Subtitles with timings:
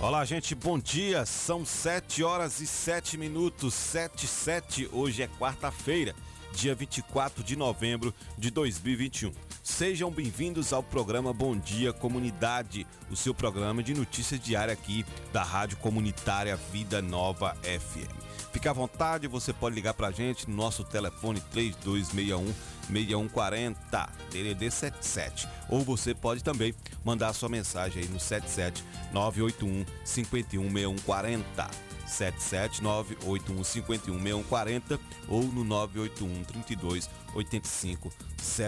[0.00, 1.26] Olá, gente, bom dia.
[1.26, 4.88] São 7 horas e 7 minutos, 7 e 7.
[4.92, 6.14] Hoje é quarta-feira,
[6.52, 9.32] dia 24 de novembro de 2021.
[9.60, 15.42] Sejam bem-vindos ao programa Bom Dia Comunidade, o seu programa de notícias diária aqui da
[15.42, 18.27] Rádio Comunitária Vida Nova FM.
[18.52, 22.46] Fique à vontade, você pode ligar pra gente no nosso telefone 3261
[22.88, 26.74] 6140 DDD 77 ou você pode também
[27.04, 28.82] mandar sua mensagem aí no 77
[29.12, 38.10] 981 51 6140 77 981 51 6140 ou no 981 32 85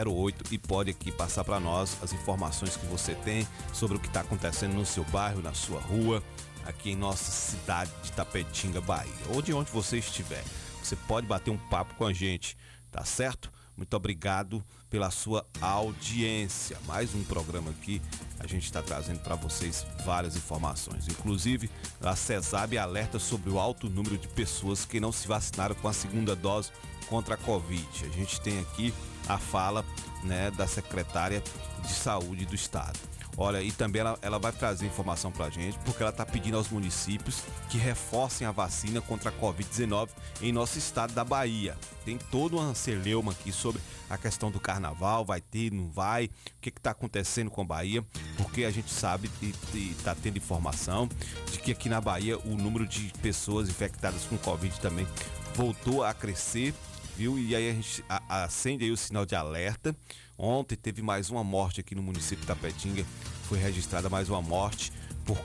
[0.06, 4.08] 08 e pode aqui passar para nós as informações que você tem sobre o que
[4.08, 6.22] está acontecendo no seu bairro, na sua rua,
[6.66, 10.44] aqui em nossa cidade de Tapetinga, Bahia, ou de onde você estiver.
[10.82, 12.56] Você pode bater um papo com a gente,
[12.90, 13.52] tá certo?
[13.76, 16.76] Muito obrigado pela sua audiência.
[16.86, 18.02] Mais um programa aqui.
[18.38, 21.08] A gente está trazendo para vocês várias informações.
[21.08, 21.70] Inclusive,
[22.02, 25.92] a CESAB alerta sobre o alto número de pessoas que não se vacinaram com a
[25.92, 26.70] segunda dose
[27.08, 28.04] contra a Covid.
[28.04, 28.92] A gente tem aqui
[29.26, 29.84] a fala
[30.22, 31.42] né, da secretária
[31.82, 32.98] de saúde do estado.
[33.36, 36.56] Olha, e também ela, ela vai trazer informação para a gente, porque ela está pedindo
[36.56, 40.08] aos municípios que reforcem a vacina contra a Covid-19
[40.42, 41.76] em nosso estado da Bahia.
[42.04, 46.30] Tem todo um celeuma aqui sobre a questão do carnaval, vai ter, não vai, o
[46.60, 48.04] que está acontecendo com a Bahia,
[48.36, 49.54] porque a gente sabe e
[49.90, 51.08] está tendo informação
[51.50, 55.06] de que aqui na Bahia o número de pessoas infectadas com Covid também
[55.54, 56.74] voltou a crescer
[57.20, 57.38] viu?
[57.38, 59.94] E aí a gente acende aí o sinal de alerta.
[60.42, 63.04] Ontem teve mais uma morte aqui no município da Petinga.
[63.42, 64.90] Foi registrada mais uma morte
[65.26, 65.36] por,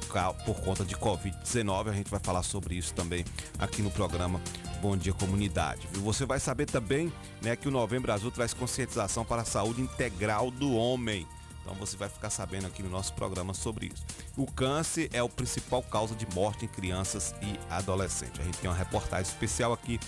[0.45, 1.89] por conta de Covid-19.
[1.89, 3.25] A gente vai falar sobre isso também
[3.59, 4.39] aqui no programa
[4.81, 5.85] Bom Dia Comunidade.
[5.95, 10.49] Você vai saber também né, que o Novembro Azul traz conscientização para a saúde integral
[10.49, 11.27] do homem.
[11.61, 14.05] Então você vai ficar sabendo aqui no nosso programa sobre isso.
[14.37, 18.39] O câncer é o principal causa de morte em crianças e adolescentes.
[18.39, 19.99] A gente tem uma reportagem especial aqui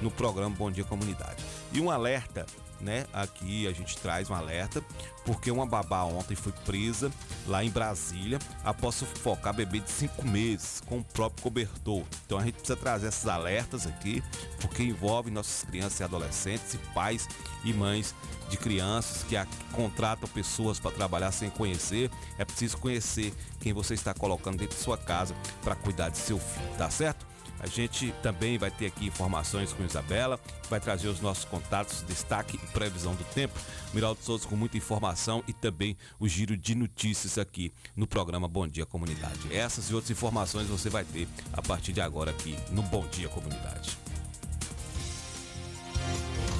[0.00, 1.42] no programa Bom Dia Comunidade.
[1.72, 2.46] E um alerta,
[2.80, 3.06] né?
[3.12, 4.82] Aqui a gente traz um alerta,
[5.24, 7.10] porque uma babá ontem foi presa
[7.46, 12.04] lá em Brasília após sufocar bebê de 5 meses com o próprio cobertor.
[12.24, 14.22] Então a gente precisa trazer esses alertas aqui,
[14.60, 17.28] porque envolve nossas crianças e adolescentes e pais
[17.64, 18.14] e mães
[18.48, 19.36] de crianças que
[19.72, 22.10] contratam pessoas para trabalhar sem conhecer.
[22.38, 26.38] É preciso conhecer quem você está colocando dentro de sua casa para cuidar de seu
[26.38, 27.26] filho, tá certo?
[27.60, 32.60] A gente também vai ter aqui informações com Isabela, vai trazer os nossos contatos, destaque
[32.62, 33.58] e previsão do tempo.
[33.94, 38.66] Miraldo Souza com muita informação e também o giro de notícias aqui no programa Bom
[38.66, 39.54] Dia Comunidade.
[39.54, 43.28] Essas e outras informações você vai ter a partir de agora aqui no Bom Dia
[43.28, 43.96] Comunidade.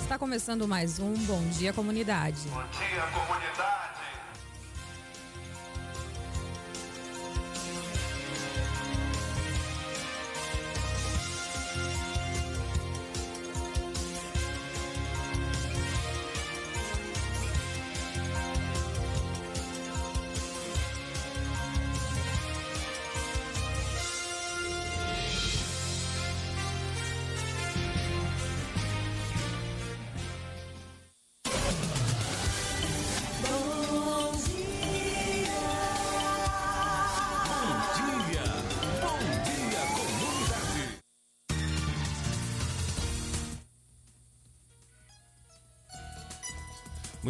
[0.03, 2.49] Está começando mais um Bom Dia Comunidade.
[2.49, 3.86] Bom dia, comunidade.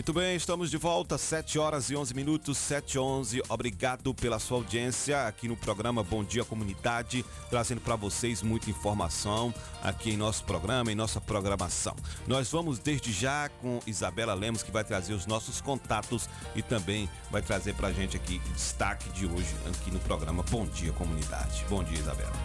[0.06, 3.43] Muito bem, estamos de volta, 7 horas e 11 minutos, 7 e 11.
[3.49, 9.53] Obrigado pela sua audiência aqui no programa Bom Dia Comunidade, trazendo para vocês muita informação
[9.83, 11.97] aqui em nosso programa, em nossa programação.
[12.25, 17.11] Nós vamos desde já com Isabela Lemos, que vai trazer os nossos contatos e também
[17.28, 20.93] vai trazer para a gente aqui o destaque de hoje aqui no programa Bom Dia
[20.93, 21.65] Comunidade.
[21.69, 22.37] Bom dia, Isabela.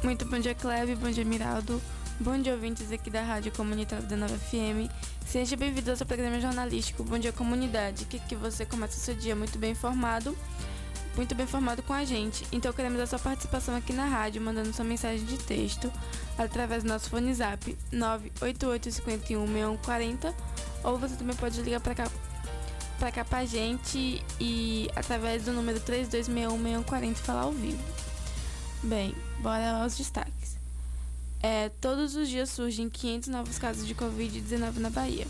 [0.00, 1.82] Muito bom dia, Cleve, bom dia, Miraldo.
[2.20, 4.88] Bom dia, ouvintes aqui da Rádio Comunitária da Nova FM.
[5.26, 9.12] Seja bem-vindo ao seu programa jornalístico Bom Dia Comunidade, que, que você começa o seu
[9.12, 10.38] dia muito bem informado,
[11.16, 12.46] muito bem informado com a gente.
[12.52, 15.92] Então queremos a sua participação aqui na rádio, mandando sua mensagem de texto
[16.38, 20.32] através do nosso fone zap 988516140
[20.84, 22.08] ou você também pode ligar para cá
[22.96, 27.82] para cá pra gente e através do número 32616140 falar ao vivo.
[28.80, 30.35] Bem, bora aos destaques.
[31.46, 35.28] É, todos os dias surgem 500 novos casos de Covid-19 na Bahia.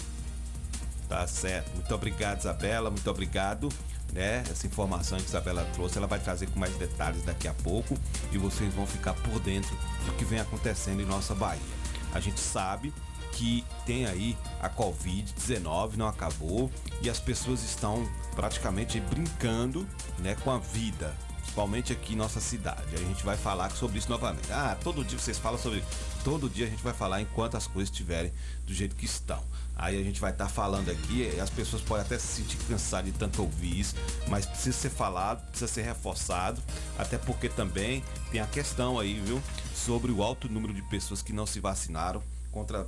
[1.10, 1.70] Tá certo.
[1.74, 2.90] Muito obrigado, Isabela.
[2.90, 3.68] Muito obrigado.
[4.14, 4.42] Né?
[4.50, 7.98] Essa informação que a Isabela trouxe, ela vai trazer com mais detalhes daqui a pouco
[8.32, 9.76] e vocês vão ficar por dentro
[10.06, 11.60] do que vem acontecendo em nossa Bahia.
[12.14, 12.94] A gente sabe
[13.32, 16.70] que tem aí a Covid-19, não acabou,
[17.02, 19.86] e as pessoas estão praticamente brincando
[20.20, 21.14] né, com a vida,
[21.56, 22.94] principalmente aqui em nossa cidade.
[22.94, 24.52] A gente vai falar sobre isso novamente.
[24.52, 25.82] Ah, todo dia vocês falam sobre.
[26.22, 28.30] Todo dia a gente vai falar enquanto as coisas estiverem
[28.66, 29.42] do jeito que estão.
[29.74, 33.10] Aí a gente vai estar tá falando aqui, as pessoas podem até se sentir cansadas
[33.10, 33.94] de tanto ouvir isso,
[34.28, 36.62] mas precisa ser falado, precisa ser reforçado,
[36.98, 39.42] até porque também tem a questão aí, viu,
[39.74, 42.22] sobre o alto número de pessoas que não se vacinaram
[42.56, 42.86] contra,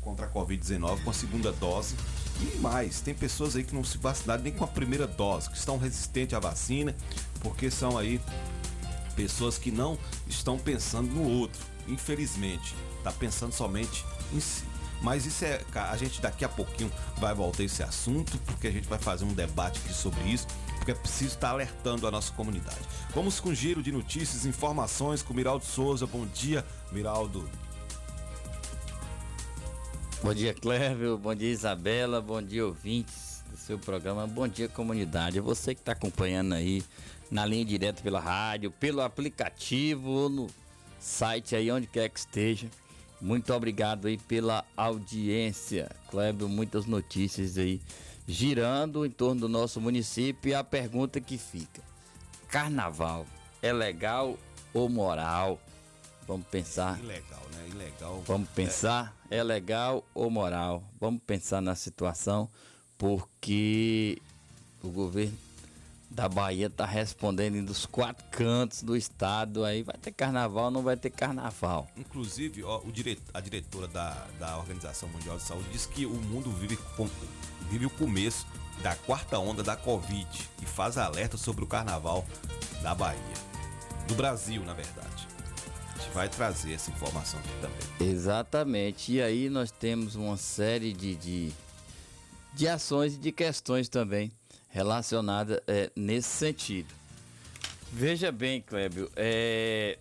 [0.00, 1.94] contra a Covid-19 com a segunda dose.
[2.40, 5.56] E mais, tem pessoas aí que não se vacinaram nem com a primeira dose, que
[5.56, 6.94] estão resistentes à vacina,
[7.46, 8.20] porque são aí
[9.14, 9.96] pessoas que não
[10.26, 11.64] estão pensando no outro.
[11.86, 14.04] Infelizmente, está pensando somente
[14.34, 14.64] em si.
[15.00, 15.60] Mas isso é.
[15.72, 19.32] A gente daqui a pouquinho vai voltar esse assunto, porque a gente vai fazer um
[19.32, 22.80] debate aqui sobre isso, porque é preciso estar alertando a nossa comunidade.
[23.14, 26.04] Vamos com giro de notícias, informações com Miraldo Souza.
[26.04, 27.48] Bom dia, Miraldo.
[30.20, 31.16] Bom dia, Clévio.
[31.16, 32.20] Bom dia, Isabela.
[32.20, 34.26] Bom dia, ouvintes do seu programa.
[34.26, 35.38] Bom dia, comunidade.
[35.38, 36.82] Você que está acompanhando aí
[37.30, 40.48] na linha direta pela rádio, pelo aplicativo, no
[40.98, 42.68] site aí, onde quer que esteja.
[43.20, 45.90] Muito obrigado aí pela audiência.
[46.10, 47.80] Cléber, muitas notícias aí
[48.26, 51.82] girando em torno do nosso município e a pergunta que fica:
[52.48, 53.26] Carnaval
[53.62, 54.36] é legal
[54.74, 55.60] ou moral?
[56.26, 56.98] Vamos pensar.
[56.98, 57.68] Ilegal, né?
[57.68, 58.22] Ilegal.
[58.26, 60.82] Vamos pensar, é, é legal ou moral?
[61.00, 62.50] Vamos pensar na situação,
[62.98, 64.20] porque
[64.82, 65.45] o governo
[66.16, 69.66] da Bahia tá respondendo dos quatro cantos do estado.
[69.66, 71.86] Aí vai ter carnaval, não vai ter carnaval.
[71.94, 73.18] Inclusive, ó, o dire...
[73.34, 76.78] a diretora da, da Organização Mundial de Saúde disse que o mundo vive,
[77.70, 78.46] vive o começo
[78.82, 80.26] da quarta onda da Covid
[80.62, 82.24] e faz alerta sobre o carnaval
[82.82, 83.20] da Bahia.
[84.08, 85.28] Do Brasil, na verdade.
[85.94, 88.10] A gente vai trazer essa informação aqui também.
[88.10, 89.12] Exatamente.
[89.12, 91.52] E aí nós temos uma série de, de,
[92.54, 94.32] de ações e de questões também
[94.76, 96.92] relacionada é, nesse sentido.
[97.90, 99.98] Veja bem, Clébio, é...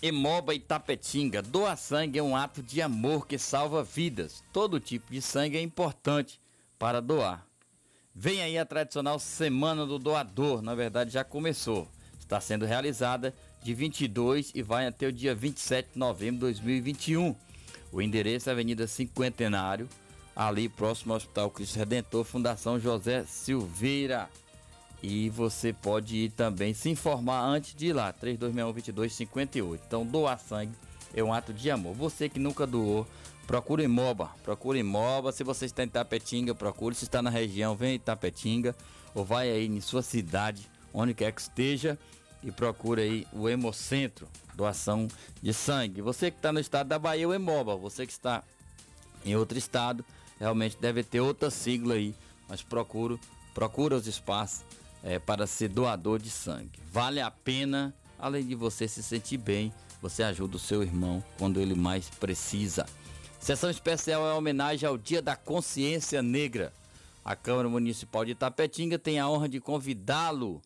[0.00, 4.44] Emoba e Tapetinga, doar sangue é um ato de amor que salva vidas.
[4.52, 6.40] Todo tipo de sangue é importante
[6.78, 7.44] para doar.
[8.14, 11.88] Vem aí a tradicional Semana do Doador, na verdade já começou.
[12.20, 17.34] Está sendo realizada de 22 e vai até o dia 27 de novembro de 2021.
[17.90, 19.88] O endereço é Avenida Cinquentenário,
[20.38, 24.30] ali próximo ao Hospital Cristo Redentor, Fundação José Silveira.
[25.02, 29.80] E você pode ir também se informar antes de ir lá, 3261-2258.
[29.84, 30.72] Então, doar sangue
[31.12, 31.94] é um ato de amor.
[31.94, 33.04] Você que nunca doou,
[33.48, 34.30] procure Imoba.
[34.44, 35.32] Procure Imoba.
[35.32, 36.94] Se você está em Tapetinga, procure.
[36.94, 38.76] Se está na região, vem em Tapetinga.
[39.14, 41.98] Ou vai aí em sua cidade, onde quer que esteja.
[42.44, 45.08] E procure aí o Hemocentro, doação
[45.42, 46.00] de sangue.
[46.00, 47.76] Você que está no estado da Bahia, o Hemoba.
[47.76, 48.44] Você que está
[49.24, 50.04] em outro estado,
[50.38, 52.14] realmente deve ter outra sigla aí,
[52.48, 53.18] mas procuro,
[53.54, 54.64] procura os espaços
[55.02, 56.78] é, para ser doador de sangue.
[56.90, 61.60] Vale a pena, além de você se sentir bem, você ajuda o seu irmão quando
[61.60, 62.86] ele mais precisa.
[63.38, 66.72] Sessão especial é homenagem ao Dia da Consciência Negra.
[67.24, 70.62] A Câmara Municipal de Tapetinga tem a honra de convidá-lo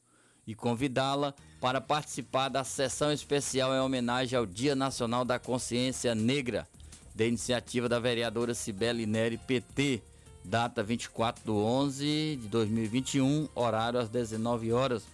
[0.46, 6.66] e convidá-la para participar da sessão especial em homenagem ao Dia Nacional da Consciência Negra
[7.14, 10.02] da iniciativa da vereadora Cibele Neri, PT,
[10.44, 15.04] data 24 de 11 de 2021, horário às 19 horas,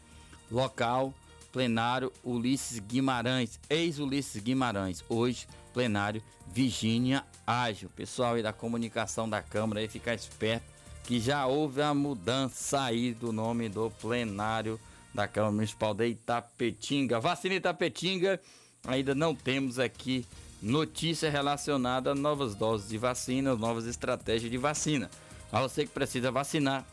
[0.50, 1.12] local
[1.52, 7.88] plenário Ulisses Guimarães, ex-Ulisses Guimarães, hoje plenário Virgínia Ágil.
[7.90, 13.14] Pessoal aí da comunicação da Câmara aí ficar esperto que já houve a mudança aí
[13.14, 14.78] do nome do plenário
[15.14, 17.18] da Câmara Municipal de Itapetinga.
[17.18, 18.38] Vacina Itapetinga,
[18.86, 20.26] ainda não temos aqui
[20.60, 25.10] notícia relacionada a novas doses de vacina, novas estratégias de vacina.
[25.52, 26.86] A você que precisa vacinar,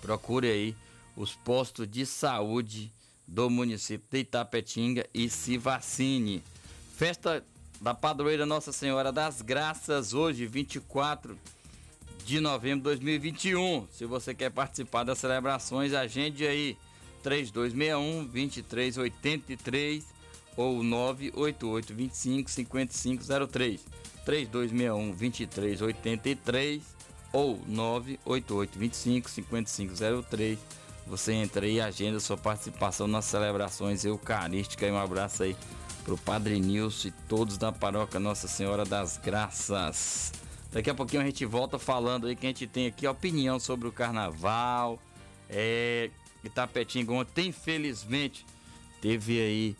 [0.00, 0.76] procure aí
[1.16, 2.92] os postos de saúde
[3.26, 6.42] do município de Itapetinga e se vacine.
[6.96, 7.44] Festa
[7.80, 11.38] da Padroeira Nossa Senhora das Graças, hoje, 24
[12.24, 13.86] de novembro de 2021.
[13.92, 16.76] Se você quer participar das celebrações, agende aí
[17.22, 20.17] 3261 2383
[20.58, 23.80] ou 988 25 5503
[24.24, 26.82] 3261 2383
[27.32, 30.58] ou 988 25 5503
[31.06, 35.56] você entra aí e agenda sua participação nas celebrações eucarísticas e um abraço aí
[36.04, 40.32] pro Padre Nilson e todos da paróquia Nossa Senhora das Graças.
[40.72, 43.88] Daqui a pouquinho a gente volta falando aí que a gente tem aqui opinião sobre
[43.88, 44.98] o carnaval.
[45.48, 46.10] É,
[46.44, 48.44] Itapetinga ontem, infelizmente,
[49.00, 49.76] teve aí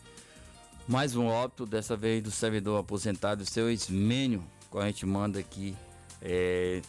[0.89, 5.75] mais um óbito, dessa vez do servidor aposentado, seu Ismênio, qual a gente manda aqui
[6.19, 6.81] é,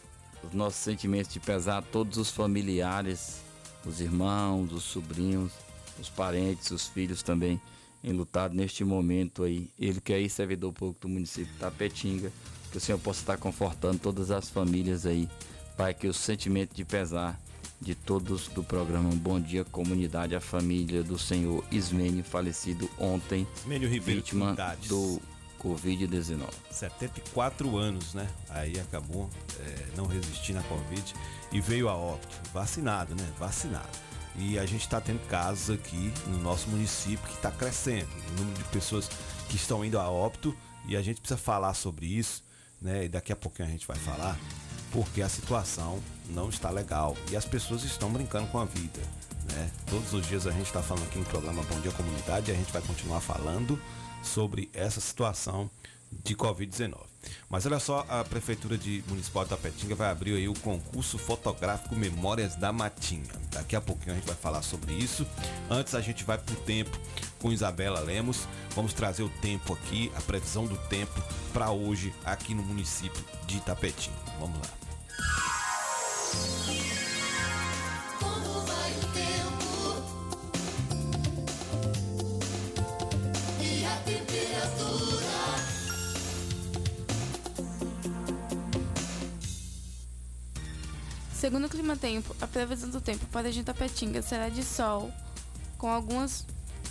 [0.42, 3.42] os nossos sentimentos de pesar a todos os familiares,
[3.84, 5.52] os irmãos, os sobrinhos,
[6.00, 7.60] os parentes, os filhos também
[8.02, 9.68] enlutados neste momento aí.
[9.78, 12.32] Ele que é servidor público do município de Tapetinga,
[12.72, 15.28] que o Senhor possa estar confortando todas as famílias aí,
[15.76, 17.38] para que o sentimento de pesar
[17.80, 23.88] de todos do programa Bom Dia Comunidade, a família do senhor Ismênio, falecido ontem, Ismênio
[23.88, 24.54] Ribeiro vítima
[24.86, 25.20] do
[25.60, 26.48] Covid-19.
[26.70, 28.28] 74 anos, né?
[28.48, 31.14] Aí acabou é, não resistindo à Covid
[31.52, 32.36] e veio a óbito.
[32.52, 33.26] Vacinado, né?
[33.38, 33.98] Vacinado.
[34.36, 38.08] E a gente está tendo casos aqui no nosso município que está crescendo.
[38.30, 39.08] O número de pessoas
[39.48, 40.56] que estão indo a óbito
[40.86, 42.42] e a gente precisa falar sobre isso,
[42.80, 43.04] né?
[43.04, 44.38] E daqui a pouquinho a gente vai falar,
[44.90, 49.00] porque a situação não está legal e as pessoas estão brincando com a vida,
[49.52, 49.70] né?
[49.88, 52.56] Todos os dias a gente está falando aqui no programa Bom Dia Comunidade e a
[52.56, 53.80] gente vai continuar falando
[54.22, 55.70] sobre essa situação
[56.10, 57.10] de Covid-19.
[57.48, 61.94] Mas olha só, a Prefeitura de Municipal de Tapetinga vai abrir aí o concurso fotográfico
[61.94, 63.24] Memórias da Matinha.
[63.50, 65.26] Daqui a pouquinho a gente vai falar sobre isso.
[65.68, 66.98] Antes a gente vai pro tempo
[67.40, 68.46] com Isabela Lemos.
[68.74, 73.58] Vamos trazer o tempo aqui, a previsão do tempo para hoje aqui no município de
[73.58, 74.16] Itapetinga.
[74.38, 74.70] Vamos lá.
[91.40, 95.10] Segundo o Clima Tempo, a previsão do tempo para Tapetinga será de sol,
[95.78, 96.44] com algumas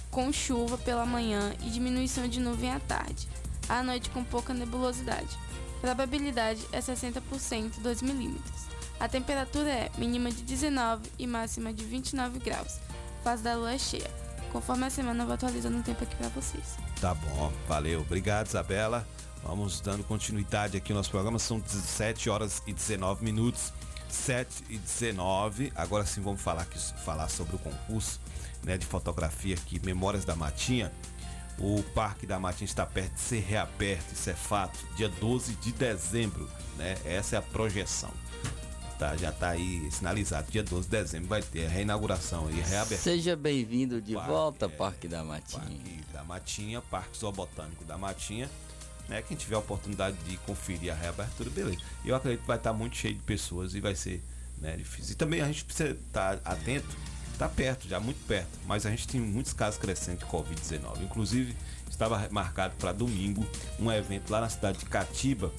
[0.09, 3.27] com chuva pela manhã e diminuição de nuvem à tarde.
[3.69, 5.37] À noite com pouca nebulosidade.
[5.79, 8.63] Probabilidade é 60%, 2 milímetros.
[8.99, 12.79] A temperatura é mínima de 19 e máxima de 29 graus.
[13.23, 14.09] Fase da lua é cheia.
[14.51, 16.75] Conforme a semana eu vou atualizando o tempo aqui para vocês.
[16.99, 18.01] Tá bom, valeu.
[18.01, 19.07] Obrigado, Isabela.
[19.43, 21.37] Vamos dando continuidade aqui no nosso programa.
[21.37, 23.71] São 17 horas e 19 minutos.
[24.13, 25.71] 7 e 19.
[25.75, 28.19] Agora sim vamos falar, aqui, falar sobre o concurso
[28.63, 30.91] né, de fotografia aqui, Memórias da Matinha.
[31.57, 35.73] O Parque da Matinha está perto de ser reaberto, isso é fato, dia 12 de
[35.73, 36.97] dezembro, né?
[37.03, 38.11] Essa é a projeção.
[38.97, 42.97] Tá, já tá aí sinalizado, dia 12 de dezembro vai ter a reinauguração e reabertura.
[42.99, 45.61] Seja bem-vindo de Parque, volta, é, Parque da Matinha.
[45.61, 48.49] Parque da Matinha, Parque Zoobotânico da Matinha.
[49.09, 49.23] Né?
[49.23, 51.79] Quem tiver a oportunidade de conferir a reabertura, beleza.
[52.05, 54.23] Eu acredito que vai estar muito cheio de pessoas e vai ser
[54.59, 55.13] né, difícil.
[55.13, 56.87] E também a gente precisa estar atento,
[57.33, 61.01] está perto, já muito perto, mas a gente tem muitos casos crescentes de Covid-19.
[61.01, 61.55] Inclusive,
[61.89, 63.45] estava marcado para domingo
[63.79, 65.51] um evento lá na cidade de Catiba,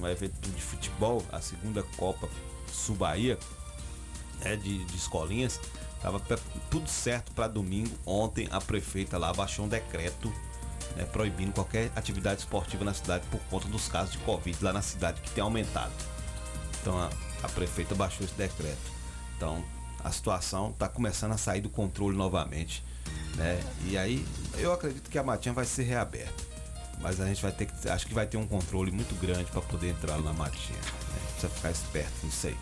[0.00, 2.28] um evento de futebol, a segunda Copa
[2.72, 3.38] Sul Bahia,
[4.40, 5.60] né, de, de escolinhas.
[6.00, 6.20] Tava
[6.70, 7.96] tudo certo para domingo.
[8.04, 10.32] Ontem a prefeita lá baixou um decreto
[10.96, 14.82] né, proibindo qualquer atividade esportiva na cidade por conta dos casos de Covid lá na
[14.82, 15.92] cidade que tem aumentado.
[16.80, 17.10] Então a,
[17.42, 18.92] a prefeita baixou esse decreto.
[19.36, 19.64] Então
[20.02, 22.84] a situação está começando a sair do controle novamente.
[23.36, 23.60] Né?
[23.86, 24.24] E aí
[24.58, 26.54] eu acredito que a Matinha vai ser reaberta.
[27.00, 27.88] Mas a gente vai ter que.
[27.88, 30.78] Acho que vai ter um controle muito grande para poder entrar na Matinha.
[30.78, 31.18] Né?
[31.32, 32.56] Precisa ficar esperto nisso aí.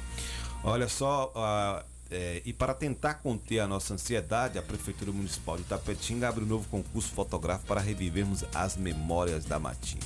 [0.64, 5.64] Olha só, ah, é, e para tentar conter a nossa ansiedade, a Prefeitura Municipal de
[5.64, 10.02] Tapetinga abre um novo concurso fotográfico para revivermos as memórias da Matinha.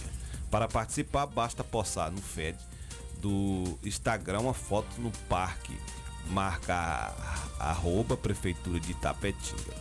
[0.49, 2.57] Para participar, basta postar no FED
[3.21, 5.77] do Instagram uma foto no parque.
[6.29, 7.13] Marca
[7.59, 9.75] arroba Prefeitura de Tapetinga.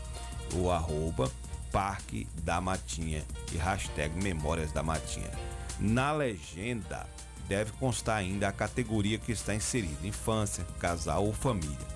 [0.55, 1.32] O arroba
[1.72, 5.32] Parque da Matinha e hashtag Memórias da Matinha.
[5.79, 7.05] Na legenda
[7.48, 11.94] deve constar ainda a categoria que está inserida: infância, casal ou família.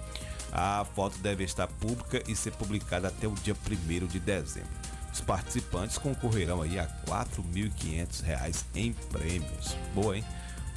[0.52, 4.70] A foto deve estar pública e ser publicada até o dia 1 de dezembro.
[5.14, 9.76] Os participantes concorrerão aí a 4.500 reais em prêmios.
[9.94, 10.26] Boa, hein?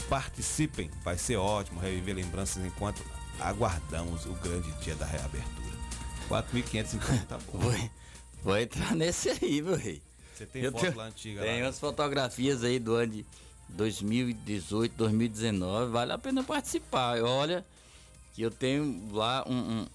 [0.08, 3.02] Participem, vai ser ótimo reviver lembranças enquanto
[3.40, 5.72] aguardamos o grande dia da reabertura.
[6.28, 7.58] 4.500 então tá bom.
[7.58, 7.90] Vou,
[8.42, 10.02] vou entrar nesse aí, meu rei.
[10.34, 11.66] Você tem Eu foto tenho- lá antiga Tem lá?
[11.68, 13.26] umas fotografias aí do ano de
[13.68, 15.90] 2018, 2019.
[15.92, 17.22] Vale a pena participar.
[17.22, 17.64] Olha,
[18.34, 19.86] que eu tenho lá um- um-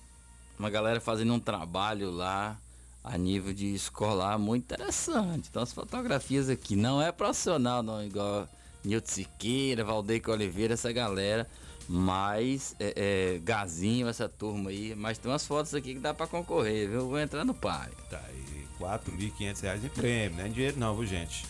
[0.60, 2.58] uma galera fazendo um trabalho lá
[3.04, 5.48] a nível de escolar muito interessante.
[5.50, 8.48] Então as fotografias aqui não é profissional, não, igual
[8.84, 11.48] Nilton Siqueira, Valdeir Oliveira, essa galera.
[11.90, 14.94] Mas é, é, Gazinho, essa turma aí.
[14.94, 17.08] Mas tem umas fotos aqui que dá pra concorrer, viu?
[17.08, 17.90] Vou entrar no pai.
[18.10, 21.46] Tá aí, 4.500 reais em prêmio, não é em dinheiro não, viu gente?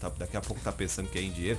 [0.00, 1.58] Tá- daqui a pouco tá pensando que é em dinheiro,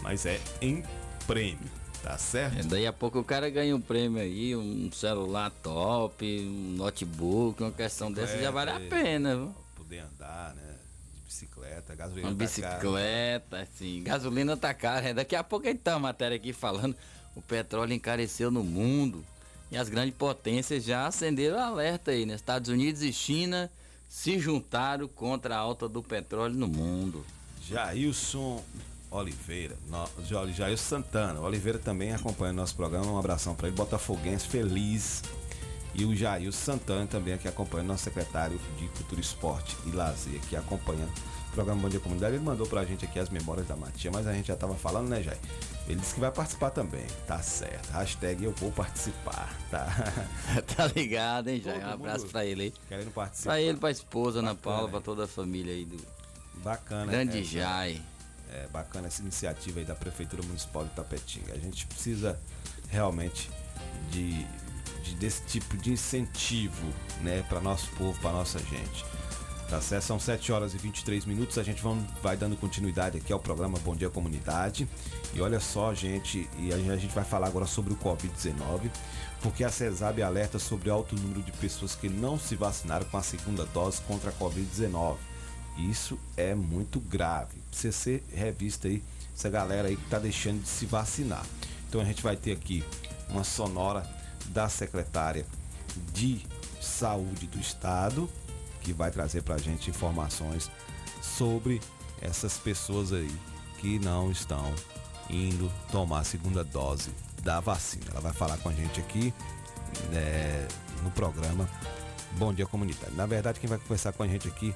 [0.00, 0.82] mas é em
[1.26, 1.58] prêmio,
[2.02, 2.58] tá certo?
[2.58, 7.62] É, daí a pouco o cara ganha um prêmio aí, um celular top, um notebook,
[7.62, 9.54] uma questão dessa já vale a pena, viu?
[9.76, 10.74] Poder andar, né?
[11.14, 12.74] De bicicleta, gasolina Uma tá cara.
[12.74, 15.02] bicicleta, assim, gasolina tá cara.
[15.02, 15.14] né?
[15.14, 16.96] Daqui a pouco a gente tá uma matéria aqui falando,
[17.36, 19.24] o petróleo encareceu no mundo.
[19.70, 22.34] E as grandes potências já acenderam alerta aí, né?
[22.34, 23.70] Estados Unidos e China
[24.08, 27.24] se juntaram contra a alta do petróleo no mundo.
[27.68, 28.64] Jailson
[29.10, 31.40] Oliveira, no, Ja- Jailson Santana.
[31.40, 33.06] O Oliveira também acompanha o nosso programa.
[33.10, 33.76] Um abração para ele.
[33.76, 35.22] Botafoguense feliz.
[35.92, 40.54] E o Jair Santana também aqui acompanhando, nosso secretário de Cultura, Esporte e Lazer, aqui
[40.54, 41.10] acompanhando
[41.48, 42.36] o programa Bom Dia Comunidade.
[42.36, 45.08] Ele mandou pra gente aqui as memórias da Matia, mas a gente já tava falando,
[45.08, 45.36] né, Jair?
[45.88, 47.04] Ele disse que vai participar também.
[47.26, 47.90] Tá certo.
[47.90, 49.88] Hashtag eu vou participar, tá?
[50.76, 51.84] tá ligado, hein, Jair?
[51.84, 52.74] Um abraço pra ele aí.
[52.88, 53.50] Querendo participar.
[53.50, 55.96] Pra ele, pra esposa, Ana Paula, pra toda a família aí do
[56.62, 57.10] Bacana.
[57.10, 58.00] Grande essa- Jai.
[58.52, 61.52] É bacana essa iniciativa aí da Prefeitura Municipal de Tapetinga.
[61.54, 62.38] A gente precisa
[62.88, 63.50] realmente
[64.10, 64.44] de,
[65.04, 66.86] de desse tipo de incentivo,
[67.22, 69.04] né, para nosso povo, para nossa gente.
[69.68, 70.02] Tá certo?
[70.02, 71.56] São 7 horas e 23 minutos.
[71.56, 74.88] A gente vão, vai dando continuidade aqui ao programa Bom Dia Comunidade.
[75.32, 78.90] E olha só, gente, e a gente- a gente vai falar agora sobre o Covid-19,
[79.40, 83.22] porque a CESAB alerta sobre alto número de pessoas que não se vacinaram com a
[83.22, 85.18] segunda dose contra a Covid-19.
[85.78, 87.59] Isso é muito grave.
[87.70, 89.02] Precisa ser revista aí
[89.34, 91.44] essa galera aí que tá deixando de se vacinar.
[91.88, 92.84] Então a gente vai ter aqui
[93.28, 94.08] uma sonora
[94.46, 95.46] da secretária
[96.12, 96.44] de
[96.80, 98.28] Saúde do Estado,
[98.80, 100.70] que vai trazer pra gente informações
[101.22, 101.80] sobre
[102.20, 103.30] essas pessoas aí
[103.78, 104.74] que não estão
[105.28, 107.10] indo tomar a segunda dose
[107.42, 108.04] da vacina.
[108.10, 109.32] Ela vai falar com a gente aqui
[110.10, 110.68] né,
[111.02, 111.68] no programa
[112.32, 113.14] Bom Dia Comunitário.
[113.14, 114.74] Na verdade, quem vai conversar com a gente aqui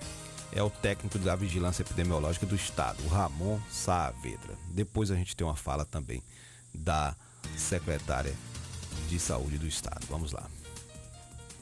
[0.54, 4.56] é o técnico da Vigilância Epidemiológica do Estado, o Ramon Saavedra.
[4.70, 6.22] Depois a gente tem uma fala também
[6.72, 7.14] da
[7.56, 8.32] secretária
[9.08, 10.06] de Saúde do Estado.
[10.08, 10.48] Vamos lá.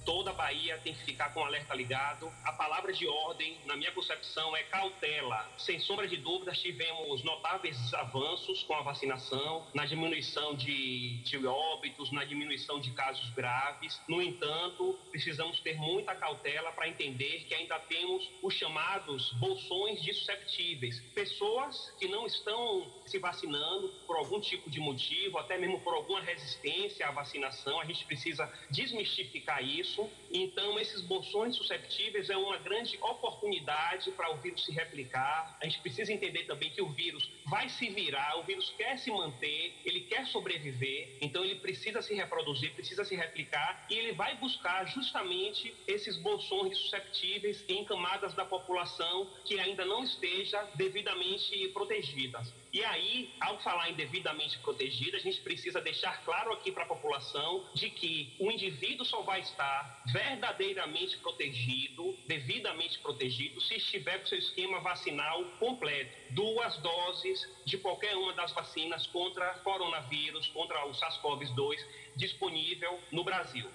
[0.05, 2.33] Toda a Bahia tem que ficar com o alerta ligado.
[2.45, 5.49] A palavra de ordem, na minha concepção, é cautela.
[5.57, 12.11] Sem sombra de dúvidas, tivemos notáveis avanços com a vacinação, na diminuição de, de óbitos,
[12.13, 14.01] na diminuição de casos graves.
[14.09, 20.13] No entanto, precisamos ter muita cautela para entender que ainda temos os chamados bolsões de
[20.15, 21.01] susceptíveis.
[21.15, 26.21] Pessoas que não estão se vacinando por algum tipo de motivo, até mesmo por alguma
[26.21, 27.81] resistência à vacinação.
[27.81, 30.09] A gente precisa desmistificar isso.
[30.31, 35.57] Então, esses bolsões susceptíveis é uma grande oportunidade para o vírus se replicar.
[35.61, 39.11] A gente precisa entender também que o vírus vai se virar, o vírus quer se
[39.11, 44.35] manter, ele quer sobreviver, então ele precisa se reproduzir, precisa se replicar e ele vai
[44.37, 52.55] buscar justamente esses bolsões susceptíveis em camadas da população que ainda não esteja devidamente protegidas.
[52.73, 56.87] E aí, ao falar em devidamente protegida, a gente precisa deixar claro aqui para a
[56.87, 64.27] população de que o indivíduo só vai estar verdadeiramente protegido, devidamente protegido, se estiver com
[64.27, 66.22] seu esquema vacinal completo.
[66.35, 71.77] Duas doses de qualquer uma das vacinas contra coronavírus, contra o SARS-CoV-2,
[72.17, 73.69] disponível no Brasil.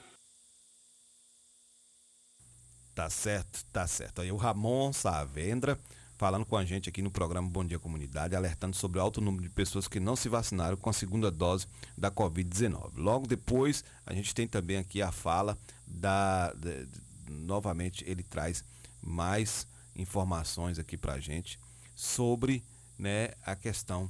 [2.96, 4.22] Tá certo, tá certo.
[4.22, 5.80] Aí o Ramon Saavedra
[6.18, 9.44] falando com a gente aqui no programa Bom Dia Comunidade, alertando sobre o alto número
[9.44, 12.94] de pessoas que não se vacinaram com a segunda dose da Covid-19.
[12.96, 16.52] Logo depois, a gente tem também aqui a fala da.
[16.54, 16.88] de-
[17.30, 18.64] novamente, ele traz
[19.00, 21.60] mais informações aqui pra gente
[21.98, 22.64] sobre
[22.98, 24.10] né, a questão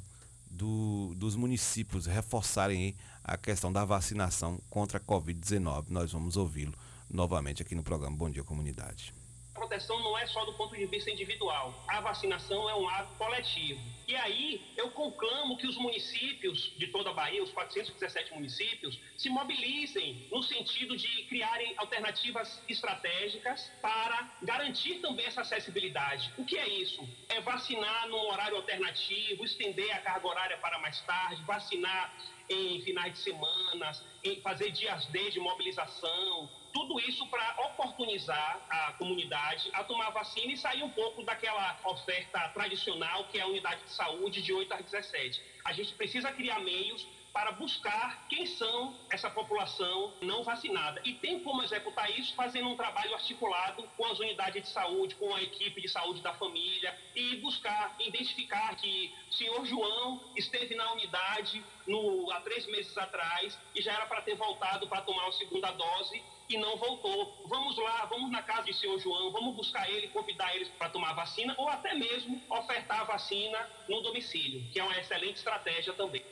[0.52, 5.86] do- dos municípios reforçarem a questão da vacinação contra a Covid-19.
[5.90, 6.74] Nós vamos ouvi-lo
[7.10, 9.14] novamente aqui no programa Bom Dia Comunidade.
[9.58, 11.74] Proteção não é só do ponto de vista individual.
[11.88, 13.82] A vacinação é um ato coletivo.
[14.08, 19.30] E aí eu conclamo que os municípios de toda a Bahia, os 417 municípios, se
[19.30, 26.32] mobilizem no sentido de criarem alternativas estratégicas para garantir também essa acessibilidade.
[26.38, 27.06] O que é isso?
[27.28, 32.14] É vacinar num horário alternativo, estender a carga horária para mais tarde, vacinar
[32.50, 38.92] em finais de semanas, em fazer dias D de mobilização, tudo isso para oportunizar a
[38.94, 43.84] comunidade a tomar vacina e sair um pouco daquela oferta tradicional que é a unidade
[43.84, 45.42] de saúde de 8 às 17.
[45.66, 51.02] A gente precisa criar meios para buscar quem são essa população não vacinada.
[51.04, 55.34] E tem como executar isso fazendo um trabalho articulado com as unidades de saúde, com
[55.36, 60.92] a equipe de saúde da família e buscar identificar que o senhor João esteve na
[60.94, 65.32] unidade no, há três meses atrás e já era para ter voltado para tomar a
[65.32, 67.46] segunda dose e não voltou.
[67.48, 71.12] Vamos lá, vamos na casa de senhor João, vamos buscar ele, convidar eles para tomar
[71.12, 73.58] a vacina ou até mesmo ofertar a vacina
[73.90, 76.24] no domicílio, que é uma excelente estratégia também.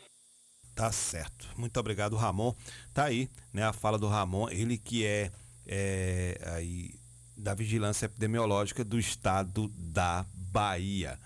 [0.76, 1.48] Tá certo.
[1.56, 2.54] Muito obrigado, Ramon.
[2.94, 5.32] Tá aí, né, a fala do Ramon, ele que é,
[5.66, 6.94] é, aí
[7.38, 11.20] da Vigilância Epidemiológica do Estado da Bahia.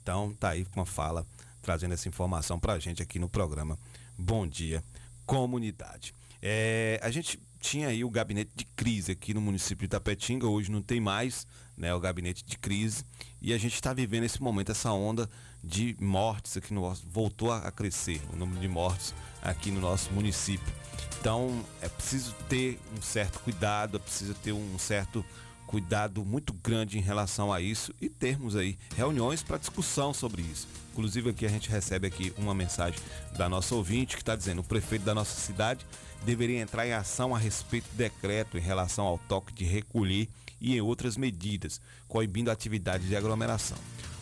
[0.00, 1.26] Então, tá aí com uma fala
[1.62, 3.78] trazendo essa informação pra gente aqui no programa
[4.18, 4.84] Bom Dia
[5.26, 6.14] Comunidade.
[6.42, 10.70] É, a gente tinha aí o gabinete de crise aqui no município de Itapetinga, hoje
[10.70, 13.06] não tem mais né, o gabinete de crise
[13.40, 15.30] e a gente está vivendo esse momento, essa onda
[15.62, 20.12] de mortes aqui no nosso, voltou a crescer o número de mortes aqui no nosso
[20.12, 20.70] município.
[21.18, 25.24] Então é preciso ter um certo cuidado, é preciso ter um certo
[25.66, 30.68] cuidado muito grande em relação a isso e termos aí reuniões para discussão sobre isso.
[30.92, 33.00] Inclusive aqui a gente recebe aqui uma mensagem
[33.38, 35.84] da nossa ouvinte que está dizendo o prefeito da nossa cidade
[36.24, 40.28] deveria entrar em ação a respeito do decreto em relação ao toque de recolher
[40.60, 43.76] e em outras medidas, coibindo a atividade de aglomeração.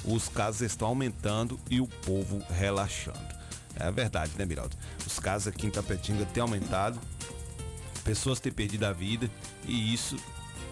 [0.05, 3.43] Os casos estão aumentando e o povo relaxando.
[3.77, 4.77] É verdade, né, Miraldo?
[5.07, 7.01] Os casos aqui em Tapetinga têm aumentado,
[8.05, 9.31] pessoas têm perdido a vida
[9.65, 10.17] e isso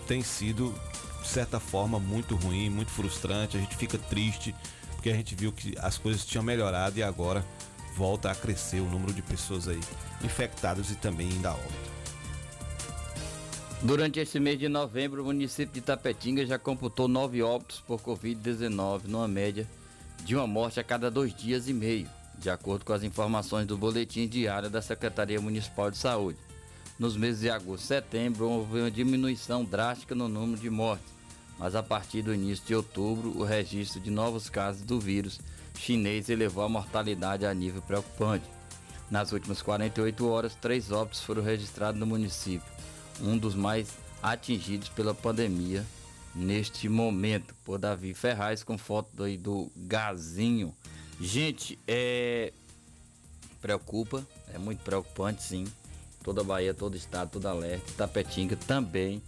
[0.07, 0.75] tem sido,
[1.23, 3.57] de certa forma, muito ruim, muito frustrante.
[3.57, 4.55] A gente fica triste
[4.97, 7.45] porque a gente viu que as coisas tinham melhorado e agora
[7.97, 9.81] volta a crescer o número de pessoas aí
[10.23, 11.91] infectadas e também ainda óbito.
[13.83, 19.05] Durante esse mês de novembro, o município de Tapetinga já computou nove óbitos por Covid-19,
[19.05, 19.67] numa média
[20.23, 22.07] de uma morte a cada dois dias e meio,
[22.39, 26.39] de acordo com as informações do boletim diário da Secretaria Municipal de Saúde.
[26.99, 31.09] Nos meses de agosto e setembro houve uma diminuição drástica no número de mortes,
[31.59, 35.41] mas a partir do início de outubro o registro de novos casos do vírus
[35.75, 38.45] chinês elevou a mortalidade a nível preocupante.
[39.11, 42.69] Nas últimas 48 horas, três óbitos foram registrados no município,
[43.21, 43.89] um dos mais
[44.23, 45.85] atingidos pela pandemia
[46.35, 50.75] neste momento, por Davi Ferraz, com foto aí do gazinho.
[51.21, 52.53] Gente, é.
[53.61, 55.67] Preocupa, é muito preocupante sim
[56.23, 57.93] toda Bahia, todo estado, todo alerta.
[57.97, 59.23] Tapetinga também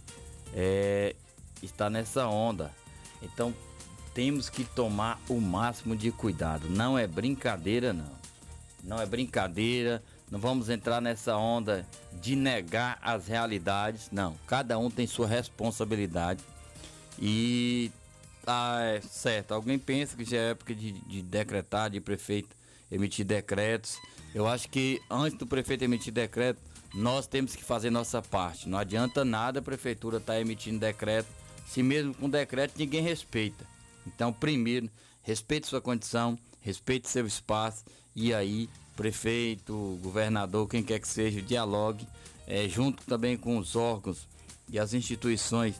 [0.53, 1.15] é,
[1.61, 2.71] está nessa onda.
[3.21, 3.53] Então
[4.13, 6.69] temos que tomar o máximo de cuidado.
[6.69, 8.11] Não é brincadeira, não.
[8.83, 10.03] Não é brincadeira.
[10.29, 11.87] Não vamos entrar nessa onda
[12.21, 14.09] de negar as realidades.
[14.11, 14.35] Não.
[14.47, 16.43] Cada um tem sua responsabilidade.
[17.19, 17.91] E
[18.45, 19.53] ah, é certo.
[19.53, 22.55] Alguém pensa que já é época de, de decretar, de prefeito
[22.91, 23.97] emitir decretos.
[24.33, 26.61] Eu acho que antes do prefeito emitir decreto,
[26.93, 28.69] nós temos que fazer nossa parte.
[28.69, 31.27] Não adianta nada a prefeitura estar tá emitindo decreto,
[31.65, 33.72] se mesmo com decreto ninguém respeita.
[34.07, 34.89] Então, primeiro,
[35.21, 37.83] respeite sua condição, respeite seu espaço
[38.15, 42.07] e aí, prefeito, governador, quem quer que seja, dialogue
[42.47, 44.27] é, junto também com os órgãos
[44.69, 45.75] e as instituições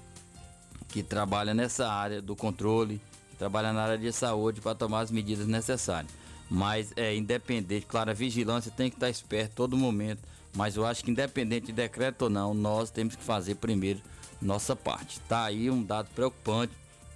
[0.89, 5.12] que trabalham nessa área do controle, que trabalham na área de saúde para tomar as
[5.12, 6.12] medidas necessárias.
[6.49, 10.21] Mas é independente, claro, a vigilância tem que estar esperto todo momento
[10.55, 13.99] mas eu acho que independente de decreto ou não, nós temos que fazer primeiro
[14.41, 15.19] nossa parte.
[15.21, 16.73] Tá aí um dado preocupante.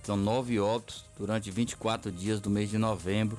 [0.08, 3.38] São nove óbitos durante 24 dias do mês de novembro.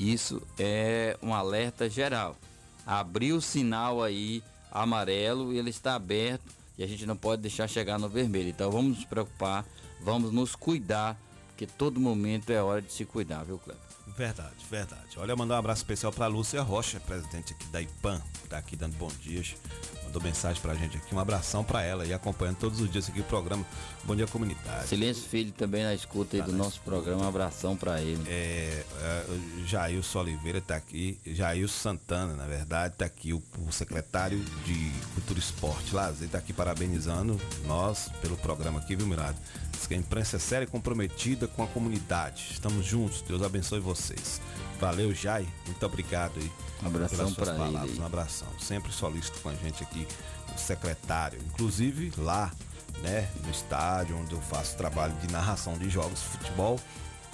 [0.00, 2.38] Isso é um alerta geral.
[2.86, 7.68] Abriu o sinal aí amarelo e ele está aberto e a gente não pode deixar
[7.68, 8.48] chegar no vermelho.
[8.48, 9.66] Então vamos nos preocupar,
[10.00, 11.20] vamos nos cuidar,
[11.56, 13.80] porque todo momento é hora de se cuidar, viu, Cleber?
[14.14, 15.18] Verdade, verdade.
[15.18, 18.94] Olha, mandar um abraço especial para Lúcia Rocha, presidente aqui da que tá aqui dando
[18.96, 19.54] bom dias.
[20.04, 23.20] Mandou mensagem pra gente aqui, um abração para ela e acompanhando todos os dias aqui
[23.20, 23.66] o programa
[24.04, 24.86] Bom Dia Comunidade.
[24.86, 26.90] Silêncio Filho também na escuta aí tá do nosso escuta.
[26.90, 28.22] programa, um abração para ele.
[28.28, 29.26] É, é,
[29.66, 35.38] Jailson Oliveira tá aqui, Jailson Santana, na verdade, tá aqui o, o secretário de Cultura
[35.38, 39.36] e Esporte, Lazer, tá aqui parabenizando nós pelo programa aqui, viu, Mirado?
[39.72, 42.48] Diz que a imprensa é séria e comprometida com a comunidade.
[42.52, 44.40] Estamos juntos, Deus abençoe vocês.
[44.80, 45.46] Valeu, Jai.
[45.66, 46.50] Muito obrigado aí.
[46.82, 48.00] Um abração para ele.
[48.00, 48.48] Um abração.
[48.60, 50.06] Sempre solícito com a gente aqui,
[50.54, 51.40] o secretário.
[51.46, 52.52] Inclusive lá,
[53.02, 56.78] né, no estádio, onde eu faço trabalho de narração de jogos de futebol